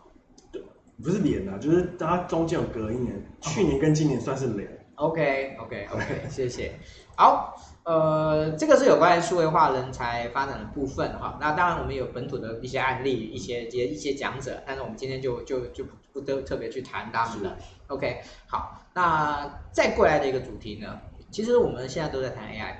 [0.52, 0.62] 对，
[1.02, 4.68] 不是连啊，就是它中间有隔一年，哦、去年跟今年算是连。
[4.96, 6.72] OK OK OK， 谢谢。
[7.16, 7.54] 好，
[7.90, 11.36] 呃，这个是有关于数位化人才发展的部分哈。
[11.40, 17.56] 那当然我们有本土的一些案例，一些一些一些讲者，但是我们今天就就就不得特别去谈他们了。
[17.88, 21.00] OK，好，那再过来的一个主题呢，
[21.32, 22.76] 其实我们现在都在谈 AI，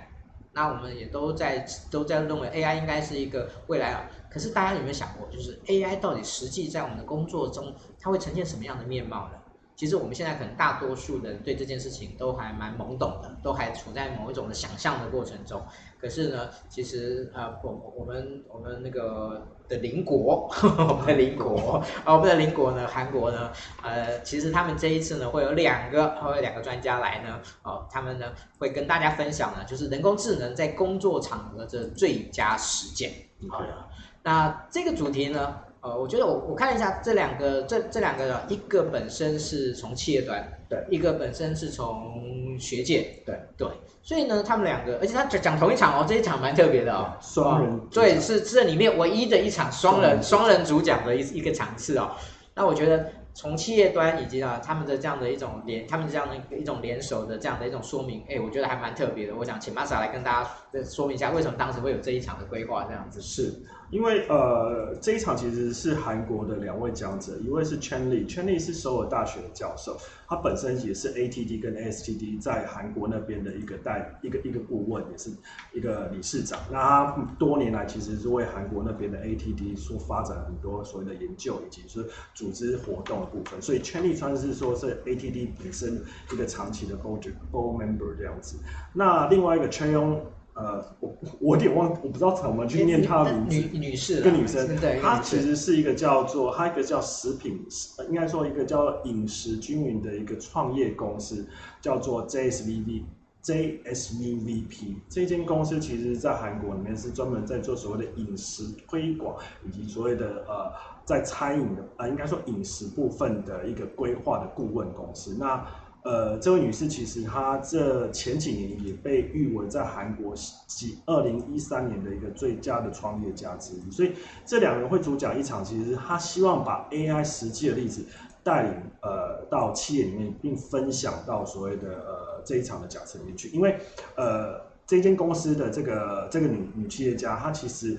[0.53, 4.09] 那我们也都在都在认为 AI 应该是一个未来啊。
[4.31, 9.40] 可是大家有没有想过，就是 AI 到底实际在我们的工作中，它会呈现什么样的面貌呢？
[9.81, 15.59] 其实我们现在可能大多数人对这件事情都还蛮懵懂的，都还处在某一种的想象的过程中。
[15.99, 20.47] 可是呢，其实呃，我我们我们那个的邻国，
[20.87, 23.51] 我们的邻国，啊，我们的邻国呢，韩国呢，
[23.83, 28.27] 呃，其实他们这一次呢，会有两个，会有两个专家来呢，哦，他们呢
[28.59, 33.11] 会跟大家分享呢，就是人工智能在工作场合的最佳实践。
[33.49, 33.89] 好的，
[34.23, 35.57] 那这个主题呢？
[35.83, 43.69] 呃，我觉得我我看了一下这两个，这这两个，一个本身是从企业端，对，一个本身是从学界，对对，
[44.03, 52.11] 所以呢，他们两个，而且他讲讲同一场哦，这一场蛮特别的哦，双人，对，是这里面唯一的一场双人双人主讲的一一个场次哦，
[52.55, 53.11] 那我觉得。
[53.33, 59.35] 从企业端以及啊他们的这样的一种联，他们这样的一种联手的这样的一种说明，哎，我觉得还蛮特别的。
[59.35, 63.21] 我想请 Masa 来跟大家说明一下，为什么当时会有这一场的规划这样子。
[63.21, 63.53] 是
[63.91, 69.97] 因为呃这一场其实是韩国的两位讲者，一位是 Chen Li，Chen Li 是首尔大学的教授，
[70.29, 75.31] 他本身也是 ATD 跟 STD 在韩国那边的一个代一个一个顾问，也是
[75.73, 76.59] 一个理事长。
[76.71, 82.05] 那他多年来其实是为韩国那边的 ATD 所发展很多所谓的研究以及是
[82.35, 83.20] 组织活动。
[83.27, 86.03] 部分，所以 Chen Li 算是说是 ATD 本身
[86.33, 88.57] 一个长期的 board board member 这样子。
[88.93, 90.19] 那另外一个 Chen Yong，
[90.55, 93.69] 呃，我我有点忘，我不知道怎么去念她的名字。
[93.73, 97.65] 女女士，一个女生，对，她其实是一个叫做，她一个叫食品，
[98.09, 101.47] 应该说一个叫饮食均匀的一个创业公司，
[101.81, 103.03] 叫做 JSVV
[103.43, 104.97] JSVVP。
[105.09, 110.73] 这间公司其实在韩国里面是专门在做所谓的饮食推广以及所谓的呃。
[111.11, 115.35] 在餐饮的呃，应该说饮食部分的一个规划的顾问公司。
[115.37, 115.67] 那
[116.05, 120.33] 呃，这位女士其实她这前几年也被誉为在韩国
[120.69, 123.91] 几二零一三年的一个最佳的创业家之一。
[123.91, 124.13] 所以
[124.47, 128.07] 这两个人会主讲一场，其实她希望把 AI 实际的例子
[128.45, 133.49] 带领呃到企业里面，并分享到所谓的呃这一场的讲师里面去。
[133.49, 133.77] 因为
[134.15, 137.99] 呃这间公司的这个这个女女企业家，她其实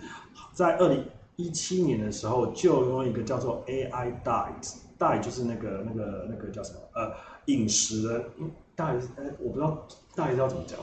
[0.53, 1.03] 在二零。
[1.41, 7.11] 一七年的时候，就用一个叫做 AI Diet，Diet 就是那个那个那个叫什么呃
[7.45, 8.23] 饮食的
[8.77, 10.79] Diet，哎我不知道 Diet 要怎么讲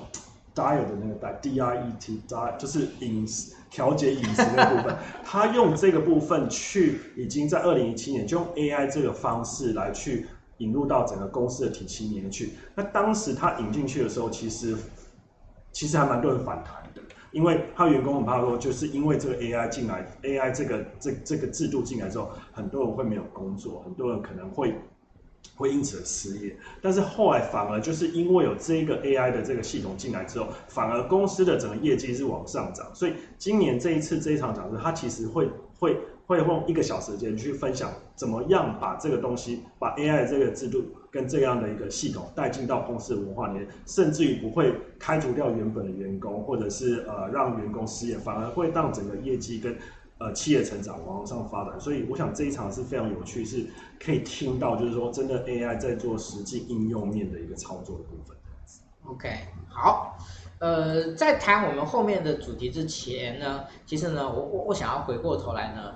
[0.54, 4.96] ，Diet 的那个 Diet，D I E T，Diet 就是饮食调节饮食的部分。
[5.24, 10.26] 他用这个部分去，已经在二零一七年就用 AI 这个方式来去
[10.58, 12.54] 引入到整个公司的体系里面去。
[12.74, 14.76] 那当时他引进去的时候，其实
[15.70, 16.82] 其实还蛮多人反弹。
[17.32, 24.74] 因为他员工很怕说，就是因为这个 AI 进来，AI 这个这这个制度进来之后，很多人会没有工作，很多人可能会
[25.54, 26.56] 会因此而失业。
[26.80, 32.86] 但是后来反而就是因为有这个 AI 的这个系统进来之后，反而公司的整个业绩是往上涨。
[32.94, 35.48] 所以今年这一次这一场讲座，他其实会
[35.78, 35.96] 会。
[36.28, 49.76] 会用一个小时间去分享怎么样把这个东西，把 AI 这个制度跟这样的一个系统带进到公司的文化里面，甚至于不会开除掉原本的员工，或者是呃让员工失业，反而会让整个业绩跟
[50.18, 51.80] 呃企业成长往上发展。
[51.80, 53.66] 所以我想这一场是非常有趣，是
[53.98, 58.36] 可以听到就是说真的 AI 在做实际应用面的一个操作的部分。
[59.06, 59.30] OK，
[59.68, 60.18] 好，
[60.58, 65.94] 呃，在谈我们后面的主题之前呢，其实呢，我我我想要回过头来呢。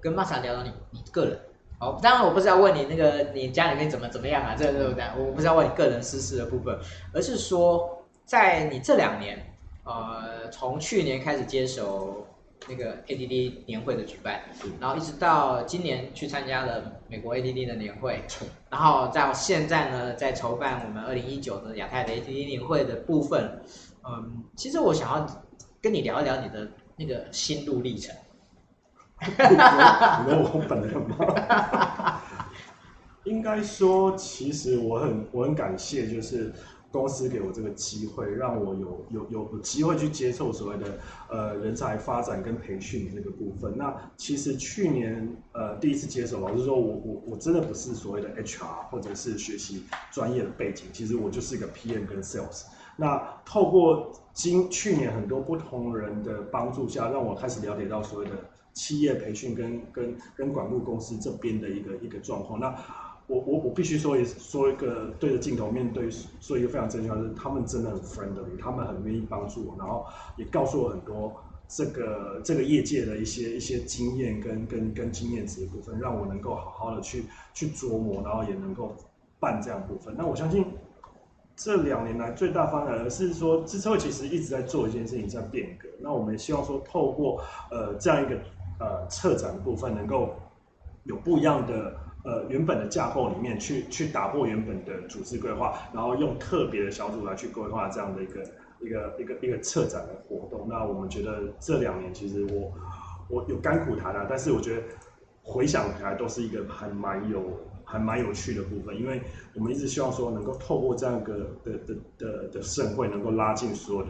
[0.00, 1.40] 跟 Masa 聊聊你你个人，
[1.80, 5.04] 哦，当然我不是要问你那个你家里面怎么怎么样啊，这个对不对？
[5.18, 6.78] 我不是要问你个人私事的部分，
[7.12, 9.38] 而是说在你这两年，
[9.84, 12.26] 呃，从去年开始接手
[12.68, 14.40] 那个 ADD 年会的举办，
[14.80, 18.22] 然后一直到今年去参加了美国 ADD 的年会，
[18.70, 23.60] 然后到现在呢，在筹办我们二零一九的亚太的 ADD 年会的部分，
[24.08, 25.42] 嗯，其实我想要
[25.82, 26.66] 跟你聊一聊你的
[26.96, 28.14] 那个心路历程。
[30.24, 32.20] 你问我本人吗？
[33.24, 36.52] 应该说，其实我很我很感谢，就是。
[36.94, 40.84] 公司给我这个机会，让我有有有机会去接受所谓的
[41.28, 43.76] 呃人才发展跟培训这个部分。
[43.76, 52.66] 那其实去年呃第一次接手，老实说我我我真的不是所谓的 HR 或者是学习专业的背景，其实我就是一个 PM 跟 Sales。
[52.94, 58.36] 那透过今去年很多不同人的帮助下，让我开始了解到所谓的
[58.74, 62.60] 企业培训跟跟跟管顾公司这边的一个一个状况。
[62.60, 62.74] 那
[63.26, 66.10] 我我我必须说一说一个对着镜头面对
[66.40, 70.04] 说一个非常真心话，就是他们真的很 friendly，他们很愿意帮助我，然后
[70.36, 71.34] 也告诉我很多
[71.66, 78.94] 这个这个业界的一些一些经验跟跟跟经验值的部分，让我能够好好的去去琢磨，然后也能够
[79.40, 80.14] 办这样部分。
[80.18, 80.66] 那我相信
[81.56, 85.88] 这两年来最大方向是说，智策会其实一直在做一件事情在变革。
[86.00, 88.38] 那我们也希望说，透过呃这样一个
[88.78, 90.34] 呃策展的部分，能够
[91.04, 91.96] 有不一样的。
[92.26, 98.42] 呃，原本的架构里面去去打破原本的组织规划，然后用特别的小组来去规划这样的一个
[98.80, 100.66] 一个一个一个策展的活动。
[100.66, 102.72] 那我们觉得这两年其实我
[103.28, 104.82] 我有甘苦谈啊，但是我觉得
[105.42, 107.42] 回想起来都是一个还蛮有
[107.84, 109.20] 还蛮有趣的部分，因为
[109.54, 114.08] 我们一直希望说能够透过这样一个的的的的盛会，能够拉近所有的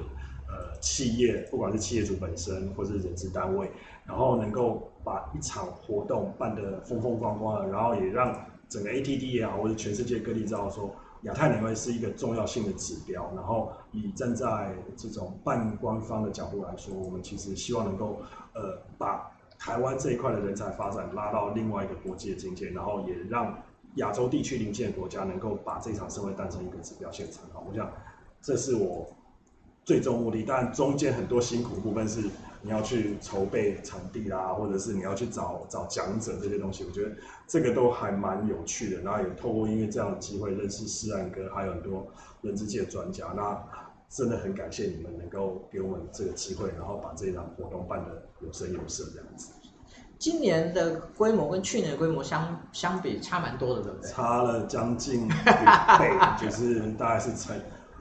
[0.48, 3.70] 呃企业，不管是企业主本身或是人资单位，
[4.06, 4.90] 然后能够。
[5.04, 8.34] 把一场活动办得风风光光的，然后也让
[8.70, 10.90] 整个 ATD 也好，或者全世界各地知道说
[11.24, 13.30] 亚太年会是一个重要性的指标。
[13.36, 18.22] 然后以站在这种半官方的角度来说，我们其实希望能够
[18.54, 23.62] 呃把台湾这一块的人才发展拉到另外一个国际的境界，然后也让
[23.96, 27.44] 亚洲地区邻近的国家能够把这场盛会当成一个指标现场。
[27.68, 27.92] 我想
[28.40, 29.06] 这是我
[29.84, 32.22] 最终目的，但中间很多辛苦部分是。
[32.66, 37.14] 你要去筹备场地啦，或者是你要去找找讲者这些东西，我觉得
[37.46, 39.02] 这个都还蛮有趣的。
[39.02, 42.06] 然后也透过因为这样的机会认识世安哥，还有很多
[42.40, 43.26] 人资界的专家。
[43.36, 43.62] 那
[44.08, 49.52] 真的很感谢你们能够给我们这个机会，然后把这一场活动办得有声有色这样子。
[50.18, 54.10] 今年的规模跟去年的规模相相比差蛮多的，对不对？
[54.10, 57.54] 差了将近一倍， 就是大概是乘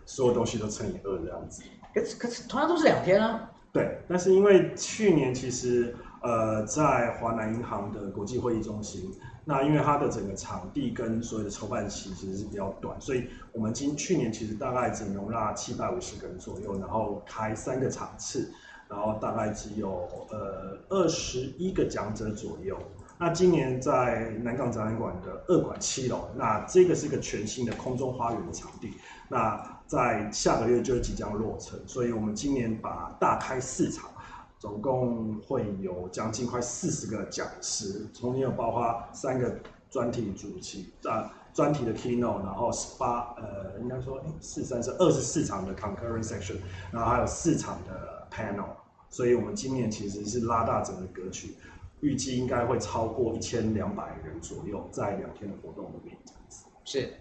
[0.05, 1.63] 所有东西都乘以二这样子。
[1.93, 3.49] 可是可是同样都是两天啊。
[3.71, 9.11] 对，但是因为去年其实呃在华南银行的国际会议中心，
[9.45, 18.51] 那因为它的整个场地跟所有的筹办期其实是比较短，所以我们今去年其实大概只容纳七百五十个人左右，然后开三个场次，
[18.87, 22.77] 然后大概只有呃二十一个讲者左右。
[23.17, 28.93] 那今年在南港展览馆的二馆七楼，那这个是一个全新的空中花园的场地，
[29.29, 29.71] 那。
[29.85, 34.09] 在下个月就即将落成，所以我们今年把大开四场，
[34.57, 39.53] 总共会有将近快四十个讲师，中间有包括三个
[39.91, 46.55] 专题主题，啊，专题的 keynote，然后十八呃，应该说哎四三是二十四场的 concurrent section，
[46.89, 48.69] 然后还有四场的 panel，
[49.11, 51.55] 所以我们今年其实是拉大整个格局，
[52.03, 56.65] 预计应该会超过一千两百人左右，在两天的活动里面这样子。
[56.83, 57.13] 是。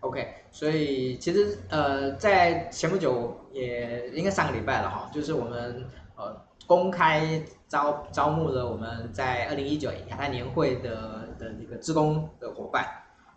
[0.00, 12.86] OK，所以其实呃，在前不久也应该上个礼拜了哈，就是我们呃公开招招募了我们在二零一九亚太年会的的一个职工的伙伴，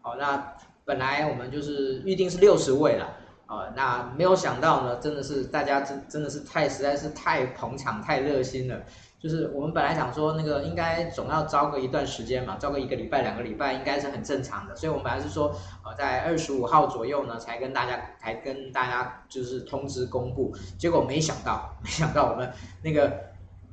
[0.01, 3.15] 好，那本来我们就是预定是六十位了，
[3.47, 8.83] 呃，那没有想到呢，真的是大家真真的是太实在是太捧场太热心了。
[9.20, 15.53] 就是我们本来想说那个应该总要招个一段时间嘛，招个一个礼拜两个礼拜应该是很正常的，所以我们本来是说
[15.84, 22.51] 呃在二十五号左右呢才跟大家才跟大家就是通知公布，结果没想到没想到我们
[22.84, 23.11] 那个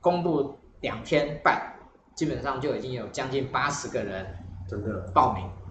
[0.01, 1.75] 公布两天半，
[2.15, 4.27] 基本上就已经有将近八十个人
[4.69, 5.11] 真的。
[5.13, 5.64] 报名。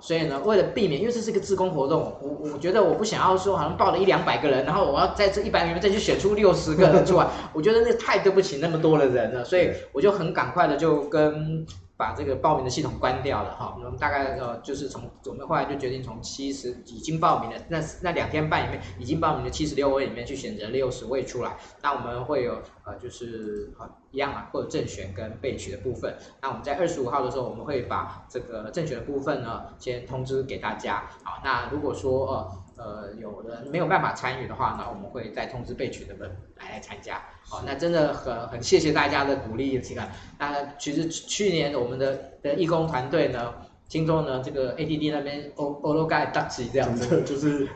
[0.00, 11.66] 所以呢，为了避免，因为这是一个自工活动，我我觉得我不想要说好像报了一两百个人，然后我要在这一百里面再去选出六十个人出来，我觉得那太对不起那么多的人了，所以我就很赶快的就跟。
[12.00, 26.16] 把这个报名的系统关掉了哈，我们大概呃就是从我们后来就决定从七十已经报名的那那两天半里面已经报名的七十六位里面去选择六十位出来，那我们会有呃就是呃一样啊，会有正选跟备取的部分。
[26.40, 31.04] 那我们在二十五号的时候，我们会把这个正选的部分呢先通知给大家。
[31.22, 32.50] 好，那如果说呃
[32.80, 37.20] 呃有人没有办法参与的话呢，我们会再通知备取的人来来参加。
[37.42, 40.02] 好，那真的很很谢谢大家的鼓励，这个
[40.38, 43.54] 那其实去年我们的的义工团队呢。
[43.90, 47.68] 听说呢，这个 ADD 那边欧欧罗盖大吉这样子，就是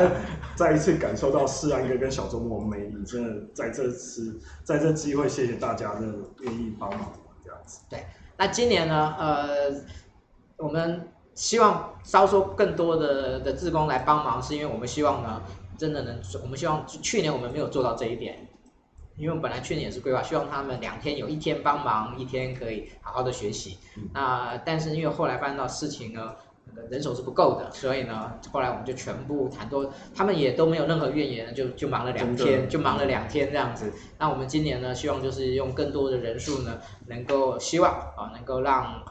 [0.54, 6.02] 再一次感受到世安哥跟小周末的魅力，真的在这次在这机会，谢谢大家的
[6.40, 7.10] 愿意帮忙
[7.42, 7.80] 这样子。
[7.88, 8.04] 对，
[8.36, 9.46] 那今年呢，呃，
[10.58, 15.42] 我们希望招收更多的的志工来帮忙，是因为我们希望呢，
[15.78, 18.48] 真的能，我们希望去年我们没有做到这一点。
[19.18, 23.76] 因为我们本来去年也是规划，希望他们两天有一天帮忙，一天可以好好的学习。
[23.98, 26.32] 嗯、那但是因为后来发现到事情呢，
[26.88, 33.92] 人手是不够的，所以呢，后来我们就全部谈多，他们也都没有任何怨言，就就忙了两天，就忙了两天这样子。
[34.18, 39.04] 那我们今年呢，希望就是用更多的人数呢，能够希望啊，能够让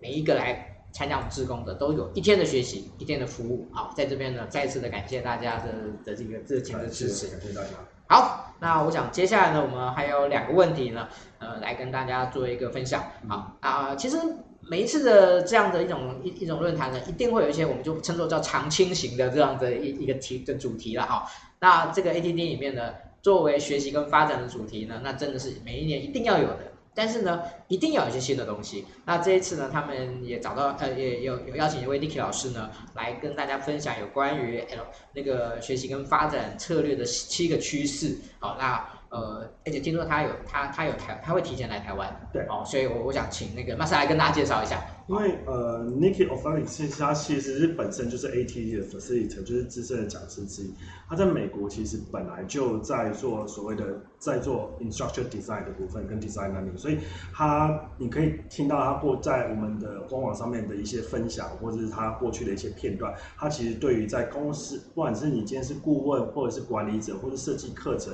[0.00, 3.68] 每一个来参加我们志工的都有一天的学习，一天的服务。
[3.72, 5.72] 好，在这边呢，再次的感谢大家的
[6.04, 7.68] 的这个热情的支持，感谢大家。
[8.06, 13.04] 好，那我想接下来呢，我们还有两个问题呢，呃，来跟大家做一个分享。
[13.28, 14.16] 好啊，其实
[14.60, 21.26] 每一次的这样的一种一一种论坛呢，一定会有一些我们就称作叫常青型的这样的一一个题的主题了哈。
[21.60, 26.60] 那这个 ATD 里面呢，作为学习跟发展的主题呢，那真的是每一年一定要有的。
[26.94, 28.84] 但是呢，一定要有一些新的东西。
[29.04, 38.16] 那这一次呢，他们也找到呃，也有有邀请一位 Niki 老师呢，来跟大家分享有关于 L 那个学习跟发展策略的七个趋势。
[38.38, 38.84] 好，那。
[39.10, 50.74] 呃，而且听说他有他他有台他会提前来台湾，对哦，所以我我想请那个马斯来跟大家介绍一下，因为呃，Niki Ofali 其实他其实是本身就是 ATD 的 facilitator，就是资深的讲师之一。
[51.08, 56.98] 他在美国其实本来就在做所谓的在做 instructor design 的部分跟 design learning，所以
[57.32, 63.14] 他你可以听到他过在我们的官网上面的一些分享，或者是他过去的一些片段。
[63.36, 68.12] 他其实对于在公司，不管是你今天是顾问，或者是管理者，或者设计课程，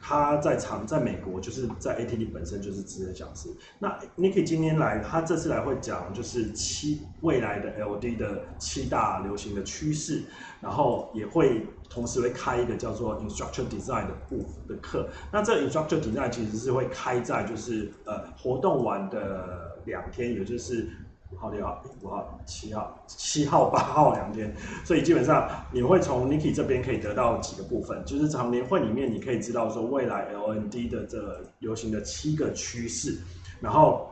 [0.00, 0.36] 他。
[0.46, 3.48] 在场在美国，就是在 ATD 本身就是资深讲师。
[3.78, 10.22] 那 Niki 今天来，他这次来会讲就是七未来的 LD 的七大流行的趋势，
[10.60, 15.08] 然后也会同时会开一个叫做 Instructor Design 的部的课。
[15.32, 20.88] 那这 Instructor Design 其实是会开在就是呃活动完的两天，也就是。
[21.32, 33.18] 五号、六号、五号、七号、七号、八号两天，所以基本上你会从 Niki 这边可以得到几个部分，就是从年会里面你可以知道说未来 LND 的这流行的七个趋势，
[33.60, 34.08] 然后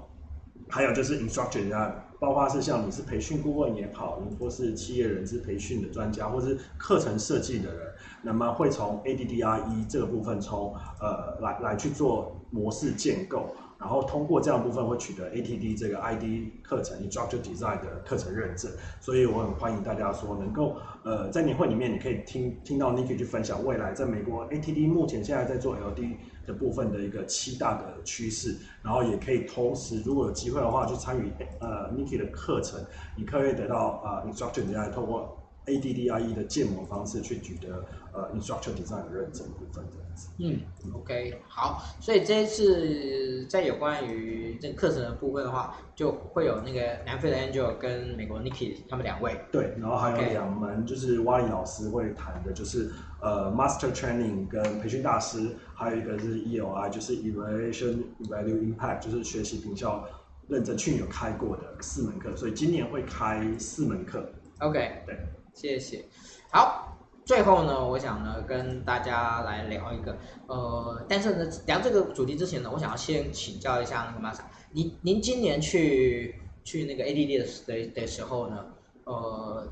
[0.69, 13.55] 还有就是 Instructor 啊，包括是像你是培训顾问也好，你或是企业人资培训的专家，或是课程设计的人，那么会从 A D D R E 这个部分从呃来来去做模式建构。
[13.77, 16.23] 然后通过这样部分会取得 ATD 这个 ID
[16.63, 26.15] 课程 Instructor Design 的课程认证，所以我很欢迎大家说能够呃在年会里面你可以听听到 Niki 去分享未来在美国 ATD 目前现在在做 LD
[26.47, 31.31] 的部分的一个七大的趋势，然后也可以同时如果有机会的话去参与
[31.61, 32.81] 呃 Niki 的课程，
[33.17, 37.83] 你可以得到呃 Instructor Design 透过 ADDIE 的建模方式去取得
[38.13, 40.29] 呃 instruction Design 的认证部分这样子。
[40.39, 40.61] 嗯
[40.95, 49.41] ，OK，好，所以这一次在有关于这个课程的部分的话，就会有那个南非的 Angel 跟美国 Niki 他们两位。
[49.51, 52.93] 对，然后还有两门就是瓦里老师会谈的，就是
[53.25, 60.07] 呃 Master Training 跟培训大师，还有一个是 E.O.I，就是 Evaluation Value Impact，就是学习评效
[60.47, 64.31] 认证，去年有开过的四门课，所以今年会开四门课。
[64.61, 65.19] OK，对。
[65.55, 66.05] 谢谢，
[66.51, 70.19] 好，最后呢，我想呢跟大家来聊一个，
[70.49, 78.67] 呃，但是呢聊这个主题之前呢，我想要先请教一下那个玛莎，您您今年去去那个 ADD 的的时候呢，
[79.05, 79.65] 呃，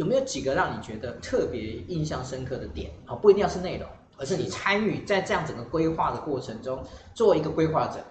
[0.00, 2.90] 有没有几个让你觉得特别印象深刻的点？
[3.06, 3.86] 哦，不一定要是内容，
[4.16, 6.82] 而是你参与在这样整个规划的过程中，
[7.12, 8.02] 作为一个规划者，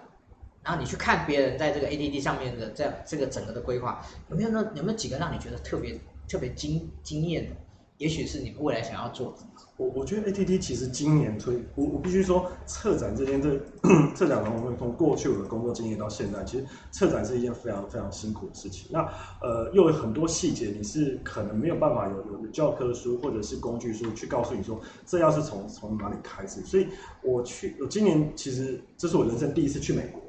[0.62, 4.70] 然后你去看别人在这个 ADD 上面的这样这个整个的规划，有没有呢？
[4.76, 5.98] 有没有几个让你觉得特别？
[6.28, 7.56] 特别惊惊艳的，
[8.00, 9.46] 也许是你们未来想要做的。
[9.76, 13.58] 我我觉得 ATD 其实今年推，我我必须说，策展这件这
[14.14, 18.88] 策展人，我们从过去我的工作经验到现在，其实策展是一件非常非常辛苦的事情。
[18.90, 19.00] 那
[19.42, 26.62] 呃，又有很多细节，你是可能没有办法有有教科书或者是工具书去告诉你说，这要是从从哪里开始。
[26.62, 26.86] 所以
[27.22, 30.22] 我去，我今年其实这是我人生第一次去美国，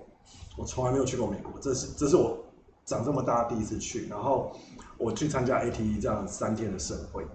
[0.57, 2.38] 我从来没有去过美国，这是这是我
[2.84, 4.51] 长这么大第一次去，然后。
[4.97, 7.26] 我去参加 A T T 这样三天的盛会，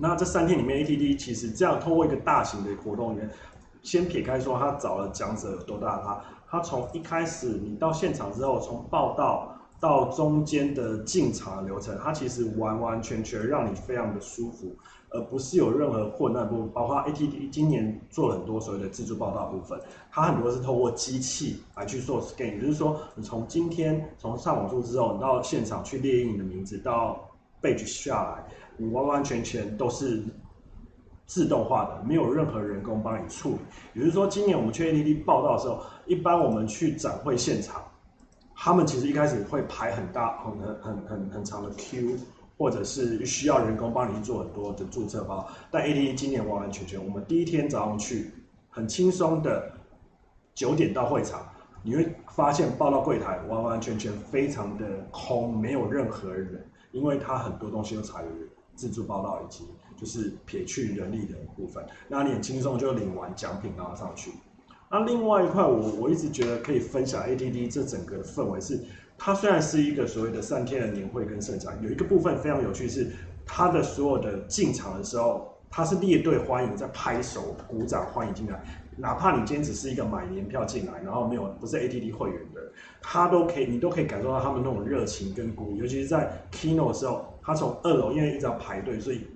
[0.00, 3.30] 那这三天里面，ATD 其实这样通过一个大型的活动里面，
[3.82, 14.74] 先撇开说他找了讲者有多大，他他从一开始你到现场之后，从报道到中间的进场流程，它其实完完全全让你非常的舒服，
[15.10, 16.68] 而不是有任何混乱部分。
[16.70, 19.78] 包括 ATD 今年做了很多所谓的自助报到部分，
[20.10, 27.28] 它很多是透过机器来去做 scan，也就是说，你从今天从上网注之后，你到现场去列印你的名字，到
[27.62, 28.44] badge 下来，
[28.88, 30.22] 完完全全都是。
[31.26, 33.58] 自动化的，没有任何人工帮你处理。
[33.94, 37.80] 也就是说，今年我们去 ATD 报到的时候，一般我们去展会现场，
[38.56, 42.16] 他们其实一开始会排很大、很很很很长的 Q，
[42.58, 45.48] 或者是需要人工帮你做很多的注册包。
[45.70, 48.32] 但 ATD 今年完完全全，我们第一天早上去，
[48.68, 49.70] 很轻松的
[50.52, 51.48] 九点到会场，
[51.84, 58.32] 你会发现报到柜台完完全全非常的空，没有任何人，因为它很多东西都采用
[58.80, 59.64] 自助报到以及。
[60.00, 64.30] 就是撇去人力的部分，那你很轻松就领完奖品拿上去。
[64.90, 68.80] 那另外一块，我我一直觉得可以分享 ATD 这整个的氛围是，
[69.18, 73.10] 它虽然是一个所谓的三天的年会跟盛展，有一个部分非常有趣是，
[73.44, 78.58] 它的所有的进场的时候，它是列队欢迎，在拍手鼓掌欢迎进来，
[78.96, 82.72] 哪怕你今天只是一个买年票进来，然后没有不是 ATD 会员的，
[83.02, 89.26] 他都可以，你都可以感受到他们那种热情跟鼓励，尤其是在 Keynote 的时候，他从二楼因为一直要排队，所以。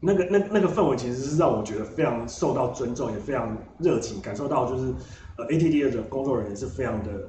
[0.00, 4.94] 那个那那个氛围其实是让我觉得非常受到尊重，也非常热情，感受到就是
[5.36, 7.28] 呃 ATD 的工作人员是非常的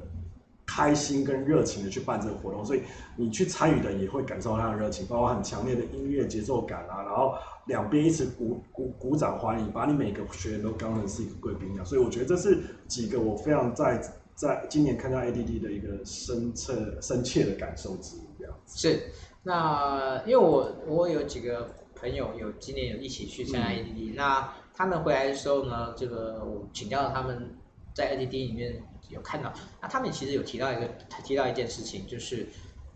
[0.68, 2.84] 开心跟热情的去办这个活动，所以
[3.18, 7.34] 你去参与的也会感受到他的热情，包括很强烈的音乐节奏感啊，然后
[7.66, 12.56] 两边一直鼓鼓鼓掌欢迎，把你每个学员都当成是一个贵宾一样，所以我觉得这是
[12.88, 14.00] 几个我非常在
[14.36, 16.72] 在今年看到 ATD 的一个深切
[17.02, 18.78] 深切的感受之一，这样子。
[18.78, 19.02] 是，
[19.44, 21.76] 那因为我我有几个。
[22.02, 27.54] 朋友有今年有一起去参加 ADD，、嗯、那他们回来的时候呢，这个我请教了他们
[27.94, 30.88] 在 ADD 里面有看到，那他们其实有提到一个
[31.26, 32.48] 提到一件事情，就是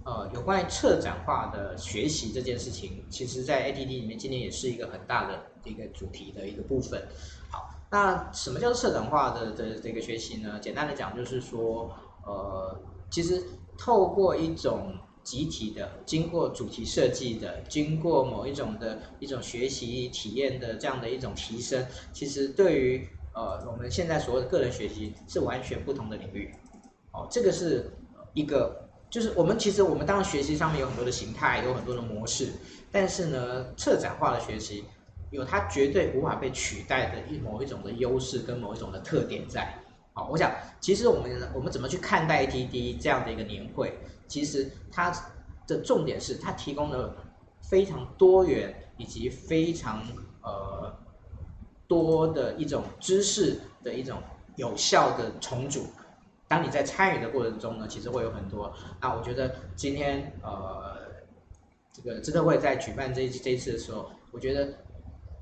[0.06, 7.06] 呃有关于策展化的学习这件事情，其实在 ADD 里面今年也是一个很大的一个主题的一个部分。
[7.52, 10.58] 好，那什么叫做策展化的的这个学习呢？
[10.62, 11.91] 简单的讲就是说，
[12.26, 12.80] 呃，
[13.12, 13.44] 其实
[13.78, 26.53] 透过一种集体的，经过主题设计的，经过某一种的一种学习体验的这样的一种提升，其实对于呃我们现在所谓的个人学习是完全不同的领域。
[27.11, 27.89] 哦，这个是
[28.34, 32.49] 一个，就是我们其实我们当然学习上面有很多的形态，有很多的模式，
[32.91, 34.84] 但是呢，策展化的学习
[35.32, 39.74] 有它绝对无法被取代的一某一种的优势跟某一种的特点在。
[40.13, 43.97] 好，我想其实我们我们怎么去看待 ATD 这样的一个年会？
[44.28, 45.11] 其实它
[45.67, 47.15] 的重点是它提供了
[47.61, 50.01] 非常多元以及非常
[50.41, 50.93] 呃
[51.88, 54.21] 多的一种知识的一种
[54.55, 55.86] 有效的重组。
[56.47, 58.74] 当你在参与的过程中呢，其实会有很多。
[59.01, 60.97] 那我觉得今天呃
[61.91, 64.74] 这个知特会在举办这这一次的时候，我觉得。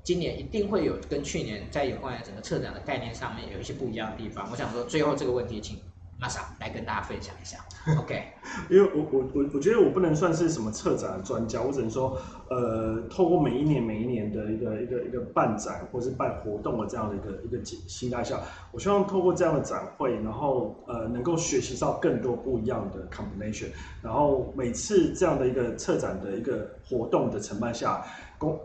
[0.04, 4.50] 今年一定会有跟去年在有关于整个策展的概念上面有一些不一样的地方。
[4.50, 5.78] 我想说，最后这个问题，请
[6.22, 7.58] Masa 来跟大家分享一下。
[7.98, 8.22] OK，
[8.70, 12.16] 因为我我我我觉得我不能算是什么策展的专家，我只能说，
[12.48, 18.38] 呃，透过每一年每一年的一个一个一个办展或是办活动的这样的一个一个心态下，
[18.70, 23.70] 我希望透过这样的展会，然后呃能够学习到更多不一样的 combination，
[24.00, 28.04] 然后每次这样的一个策展的一个活动的承办下。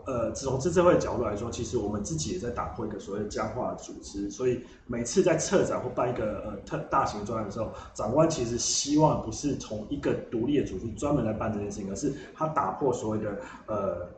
[0.06, 14.08] 呃，从资策会的角度来说，其实我们自己也在打破一个所谓的僵化的组织，所以每次在策展或办一个呃特大型专案的时候，长官其实希望不是从一个独立的组织专门来办这件事情，而是他打破所谓的呃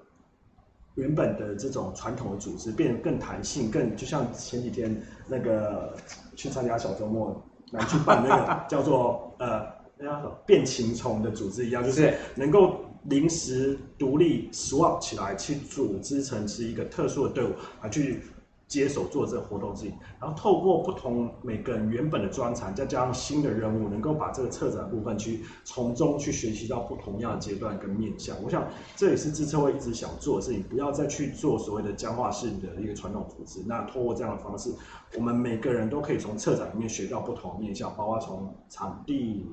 [0.95, 5.95] 原本的这种传统的组织，变得更弹性，更就像前几天那个
[6.37, 7.43] 去参加小周末
[7.73, 9.67] 来去办那个叫做呃
[9.99, 12.81] 那叫什么变形虫的组织一样，就是能够。
[13.05, 18.23] 临时独立 swap 起来，去组织成是一个特殊的队伍，来去
[18.69, 19.95] 接手做这个活动事情。
[20.21, 28.37] 然后透过不同每个人原本的专长，再加上新的任务，能够把这个策展部分去从中去学习到不同样的阶段跟面向。
[28.45, 33.61] 我想这也是自策会一直想做的事情，不要再去做所谓的僵化式的一个传统组织。
[33.67, 34.71] 那透过这样的方式，
[35.17, 39.47] 我们每个人都可以从策展里面学到不同面向，包括从场地。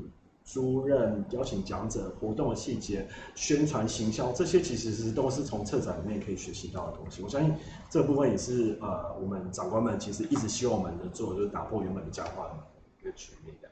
[0.47, 7.21] 租任、邀请讲者、活动的细节、宣传、行销，这些其实是都是从策展里面可以学习到的东西。
[7.21, 7.53] 我相信
[7.89, 12.53] 这部分也是呃，我们长官们其实一直希望我们能做，就是打破原本的僵化的
[13.01, 13.67] 一个局面的。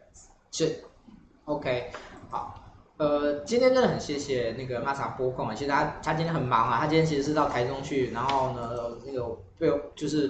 [0.52, 0.84] 是
[1.46, 1.92] ，OK，
[2.30, 2.62] 好，
[2.98, 10.30] 呃，今天真的很谢谢那个 Masa 拨空啊，其实他他今天很忙啊，他今天其实是到台中去，然后呢，那个被就是。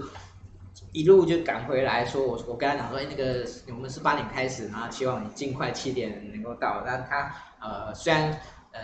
[0.96, 6.84] 一路就赶回来说，我我跟他讲说，哎，那个我们是八点开始，然后希望你尽快七点能够到。
[6.86, 8.32] 但他呃虽然
[8.72, 8.80] 呃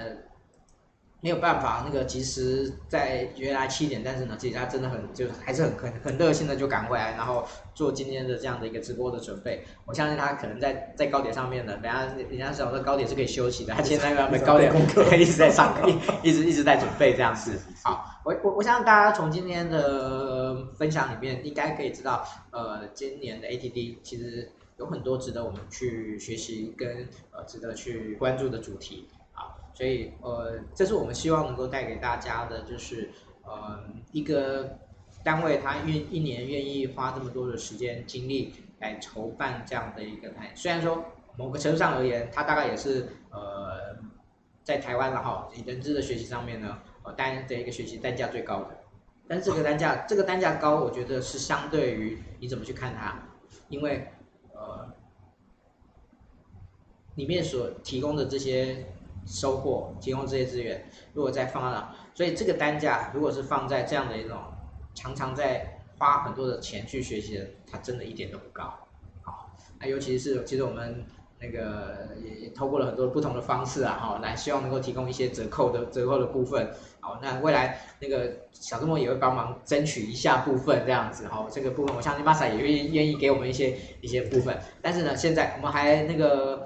[1.22, 9.64] 没有办法那个及时在原来七点，但是呢，其实他真的很就还是很很很热心的就赶回来，然后做今天的这样的一个直播的准备。
[9.86, 14.70] 我相信他可能在在高铁上面呢，人家人家想说高铁是可以休息的，他现在在高铁
[15.18, 15.90] 一直在上课，
[16.22, 17.58] 一直一直在准备这样子。
[17.84, 18.11] 好。
[18.24, 33.10] 我我我相信大家从今天的分享里面应该可以知道，呃，今年的 ATD 其实有很多值得我们去学习跟呃值得去关注的主题啊，所以呃，这是我们希望能够带给大家的，就是
[33.44, 33.80] 呃
[34.12, 34.78] 一个
[35.24, 41.04] 单位他愿一年愿意花这么多的时间精力来筹办这样的一个台，虽然说
[41.36, 43.98] 某个程度上而言，它大概也是呃
[44.64, 46.78] 在台湾然后以人资的学习上面呢。
[47.04, 48.78] 呃，单的一个学习单价最高的，
[49.28, 53.18] 但这个单价，这个单价高，我觉得是相对于你怎么去看它，
[53.70, 54.08] 因为
[54.54, 54.88] 呃，
[57.16, 58.86] 里面所提供的这些
[59.26, 64.38] 收获，提供这些资源，如果再放到，所以这个单价如果是放在这样的一种
[64.94, 68.72] 常常在花很多的钱去学习的，它真的一点都不高。
[69.24, 69.50] 好，
[69.80, 71.04] 那尤其是其实我们。
[71.44, 76.72] 那个也也透过了很多不同的方式啊，哈，来希望能够提供一些折扣的折扣的部分，
[77.12, 86.66] 好，那未来那个小周末也会帮忙争取一下部分这样子，哈，这个部分我相信 Masa 也愿意愿意给我们一些一些部分，但是呢，现在我们还那个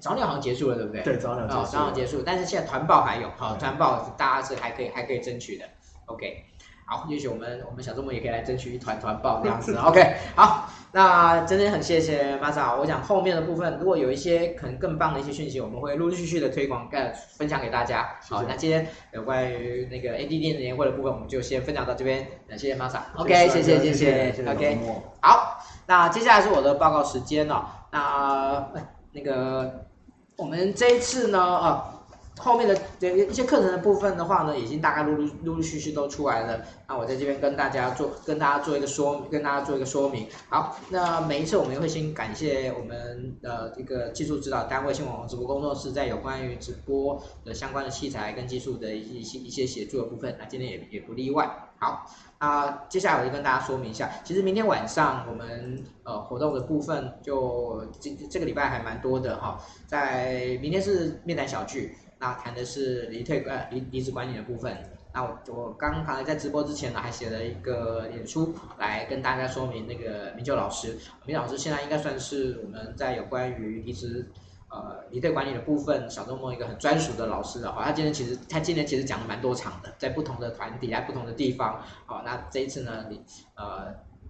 [0.00, 1.02] 早鸟好像结束了，对不对？
[1.02, 5.64] 对，早鸟早鸟结束，但是现在团报还有，好，团报大家是还可以还可以争取的
[6.06, 6.44] ，OK。
[6.90, 10.14] 好，也许我们我们小周末也可以来争取一团团报这样子，OK。
[10.34, 12.80] 好，那真的很谢谢 Masa。
[12.80, 18.08] 我想后面的部分，如果有一些可能更棒的一些讯息，我们会陆陆续续的推广、跟分享给大家。
[18.30, 22.26] 好，那今天有关于那个 ADD 的年会的部分，我们就先分享到这边。
[22.48, 23.00] 感谢谢 Masa。
[23.18, 24.50] OK，谢谢谢谢，谢谢。
[24.50, 24.78] OK，
[25.20, 27.86] 好，那接下来是我的报告时间了。
[27.92, 28.66] 那
[29.12, 29.84] 那个
[30.38, 31.94] 我们这一次呢，啊。
[32.38, 36.60] 后面的这一些课程的部分的话呢，已经大概陆陆陆陆续续都出来了。
[36.86, 40.26] 那我在这边跟大家做，跟大家做一个说，跟大家做一个说明。
[40.48, 50.36] 好，那每一次我们也会先感谢我们的一个技术指导单位新网红直播工作室，在有关于直播的相关的器材跟技术的一些一些协助的部分。
[50.38, 51.64] 那今天也也不例外。
[51.80, 61.94] 好，啊，接下来我就跟大家说明一下，其实明天晚上我们呃活动的部分就这这个礼拜还蛮多的哈，在明天是面谈小聚。
[62.18, 64.76] 那谈的是离退呃离离职管理的部分。
[65.10, 70.98] 那我我刚才在直播之前呢，还写了一个演出来跟大家说明那个明秀老师。
[71.24, 74.28] 明老师现在应该算是我们在有关于离职
[74.68, 77.72] 呃离退管理的部分小周末一个很专属的老师了。
[77.72, 81.82] 好，他今天其实他今天其实讲了蛮多场的，在不同的团体，在不同的地方。
[82.04, 83.22] 好，那这一次呢，你
[83.56, 83.86] 呃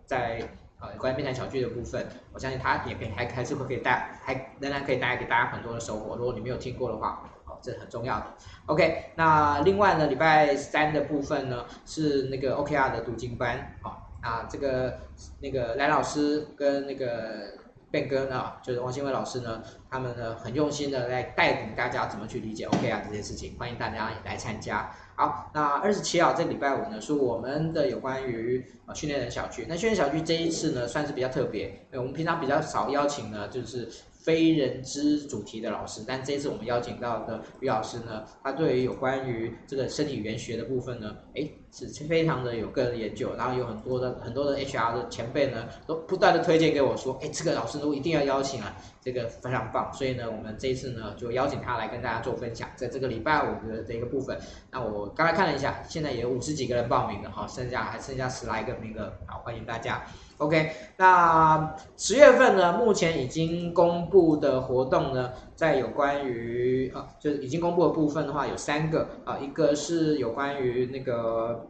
[0.06, 0.48] 在
[0.80, 6.14] 呃关于面谈小聚的部分，我相信他也可以还还是会可以带还仍然可以带来给大家很多的收获。
[6.16, 7.28] 如果你没有听过的话。
[7.60, 8.26] 这很重要的
[8.66, 9.12] ，OK。
[9.16, 14.98] 那另外呢，礼拜三的部分呢是那个 OKR 的读经班，好，啊，这个
[15.40, 17.54] 那个蓝老师跟那个
[17.90, 24.90] 变更啊，就是王新伟老师呢，他们呢很用心的在带领大家怎么去理解 OKR 这件事情，欢迎大家来参加。
[25.16, 33.88] 好，那二十七号这礼拜五呢是我们的有关于呃训练人小聚，那训练小聚这一次呢算是比较特别，因为我们平常比较少邀请呢，就是。
[34.28, 54.38] 非人资主题的老师，但这次我们邀请到的于老师呢，他对于有关于这个身体语言学的部分呢，诶，是非常的有个人研究，然后有很多的很多的 HR 的前辈呢，都不断的推荐给我说，诶，这个老师都一定要邀请啊，这个非常棒，所以呢，我们这一次呢就邀请他来跟大家做分享，在这个礼拜五的这个部分，
[54.70, 60.04] 那我刚才看了一下，现在也有五十几个人报名了，哈，剩下还剩下十来个名额，好，欢迎大家。
[60.38, 71.66] OK，那十月份呢，目前已经公布的活动呢，在有关于啊，就是已经公布的部分的话，有三个啊，一个是有关于那个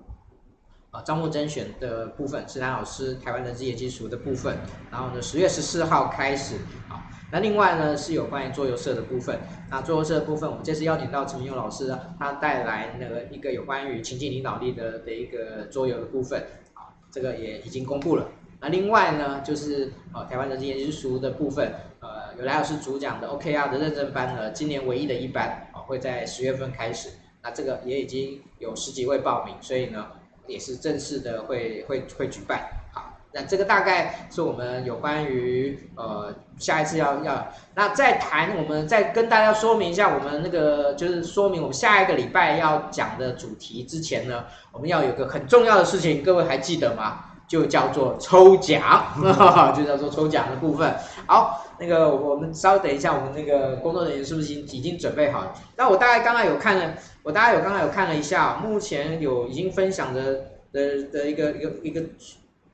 [0.91, 4.55] 啊招募甄选的部分，是蓝老师台湾人资业基础的部分，
[4.91, 6.57] 然后呢，十月十四号开始
[6.91, 9.39] 啊，那另外呢是有关于桌游社的部分，
[9.71, 16.39] 那桌游社的部分，我们这次邀请到陈明勇老师，他带来那个一个有关于情境领导力的的一个桌游的部分
[16.75, 18.29] 啊，这个也已经公布了。
[18.61, 27.11] 那另外呢，就是呃台湾人资研究所的部分，呃有赖老师主讲的 OKR 的认证班呢，今年唯一的一班啊，会在十月份开始。
[27.41, 30.07] 那这个也已经有十几位报名，所以呢，
[30.49, 32.69] 也是正式的会会会举办。
[32.93, 37.47] 好，那这个大概是我们有关于呃下一次要要，
[37.77, 47.25] 那再谈我们再跟大家说明一下我们那个就是说明我们下一个礼拜要讲的主题之前呢，我们要有个很重要的事情，各位还记得吗？
[47.49, 49.07] 就叫做抽奖，
[49.75, 50.95] 就叫做抽奖的部分。
[51.27, 55.55] 好，那个我们稍等一下，我们那个工作人员是不是已经已经准备好了？
[55.77, 60.35] 那我大概刚刚有看了，我大概有刚刚有看了一下，目前有已经分享的
[60.73, 62.03] 的的一个一个一个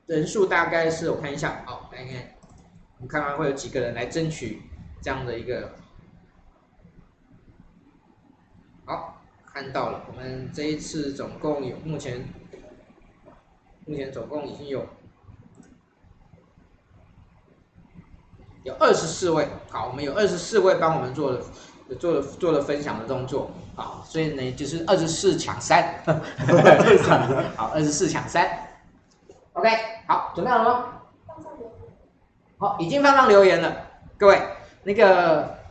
[0.07, 2.15] 人数大概是我看一下，好，来看看，
[2.97, 4.61] 我们看看会有几个人来争取
[5.01, 5.71] 这样的一个。
[8.85, 9.21] 好，
[9.51, 12.23] 看到了，我们这一次总共有目前，
[13.85, 14.83] 目前总共已经有
[18.63, 21.39] 有二十四位，好，我们有二十四位帮我们做了
[21.99, 26.01] 做了做了分享的动作，好，所以呢就是二十四抢三，
[27.55, 28.49] 好，二十四抢三
[29.53, 29.69] ，OK，
[30.07, 31.01] 好，准备好了吗？
[32.57, 34.41] 好，已经放上留言了，各位，
[34.83, 35.63] 那个。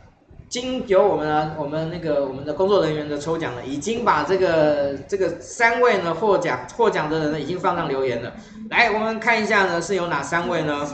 [0.47, 8.33] 经由我们，我们那个我们的工作人员的抽奖呢，已经把这个这个三位呢获奖获奖的人呢，已经放上留言了。
[8.69, 10.87] 来，我们看一下呢，是有哪三位呢？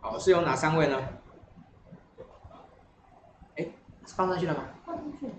[0.00, 0.98] 好，是有哪三位呢？
[3.56, 3.66] 哎，
[4.06, 4.64] 放上去了吗？
[4.84, 5.32] 放上去了。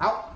[0.00, 0.27] 好，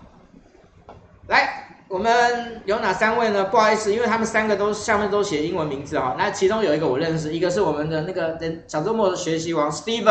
[1.93, 3.45] 我们有哪三位呢？
[3.45, 6.16] 不好意思，因为他们三个都下面都写英文名字哈。
[6.16, 8.34] 那其中有一个我认识，一个是我们的那个
[8.66, 10.07] 小周末的学习王 Steven，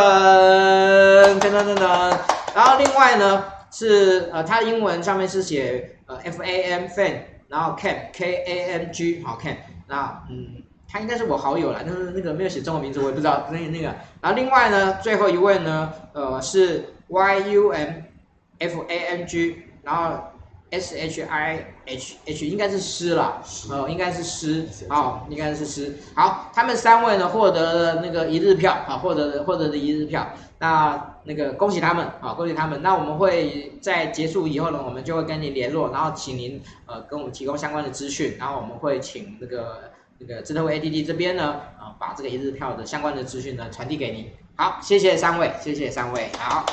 [1.39, 2.15] 噔噔噔噔。
[2.53, 7.15] 然后另外呢是呃，他的英文上面是写呃 F A M Fan，
[7.47, 9.55] 然后 Cam K A M G 好 Cam。
[9.87, 13.87] 那嗯，他应该是我好友了，但是那个没有写中文名字，我也不知道那那个。
[14.21, 17.89] 然后另外呢，最后一位呢，呃是 Y U M
[18.59, 20.25] F A N G，然后。
[20.71, 25.97] S H I H H 应该是诗了，哦，应该是诗，好，应该是诗。
[26.15, 30.27] 好，他们三位呢获得了那个一日票，啊，获得了获得的一日票。
[30.59, 32.81] 那那个恭喜他们，啊，恭喜他们。
[32.81, 44.29] 那我们会在结束以后呢，我们就会跟您联络，然后请您呃跟我们提供相关的资讯，然后我们会请那个那个智能为 ADD 这边呢，啊，把这个一日票的相关的资讯呢传递给您。
[44.55, 46.65] 好，谢谢三位，谢谢三位，好。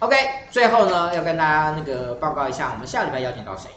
[0.00, 0.16] OK，
[0.50, 3.70] 最后呢，要跟大家那个报告一下，我们下礼拜邀请到谁？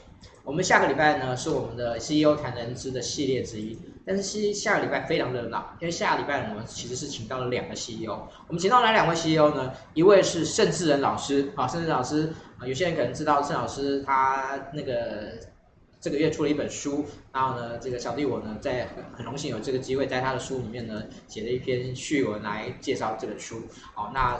[0.44, 8.28] 我们下个礼拜呢是我们的 CEO 谈人资的系列之一，但是下下个礼拜非常热闹，因为下个礼拜我们其实是请到了两个 CEO。
[8.48, 9.72] 我们请到哪两位 CEO 呢？
[9.94, 15.34] 一位是盛智仁老师啊，盛智老师啊，有些人可能知道盛老师他那个
[16.02, 23.62] 这个月出了一本书，然后呢，这个小弟我呢在很很荣幸有这个机会在他的书里面呢写了一篇序文来介绍这本书。
[23.94, 24.38] 好，那。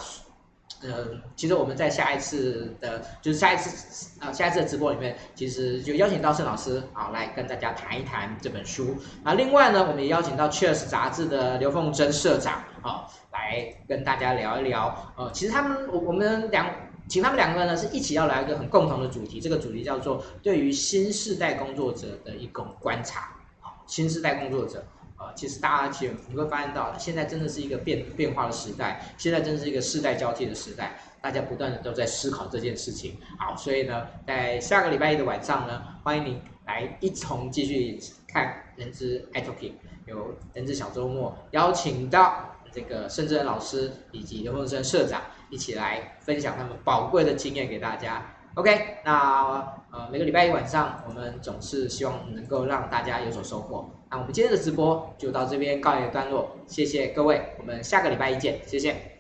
[0.84, 8.96] 呃，其实我们在下一次的，就是下一次啊、下一次的直播里面，其实就邀请到盛老师啊来跟大家谈一谈这本书。
[9.24, 15.14] 啊，另外呢，我们也邀请到 Cheers 杂志的刘凤珍社长啊来跟大家聊一聊。
[15.18, 16.70] 呃，其实他们我我们两
[17.10, 23.22] 请他们两个人呢是一起要来一个很共同的主题，这个主题叫做对于新世代工作者的一种观察。
[23.62, 24.86] 啊，新时代工作者。
[25.18, 33.18] 啊，其实大家其实你会发现到，现在真的是一个变变化的时代，现在真的是一个世代交替的时代，大家不断的都在思考这件事情。
[33.40, 39.74] 好，所以呢，在下个礼拜一的晚上呢，欢迎你来一同继续看人资 iTalking，
[40.06, 48.24] 由人资小周末邀请到这个盛智仁老师以及刘凤生社长一起来分享他们宝贵的经验给大家。
[48.54, 53.90] OK，那呃每个礼拜一晚上，我们总是希望能够让大家有所收获。
[54.10, 59.17] 那我们今天的直播就到这边告一个段落，谢谢各位，我们下个礼拜一见，谢谢。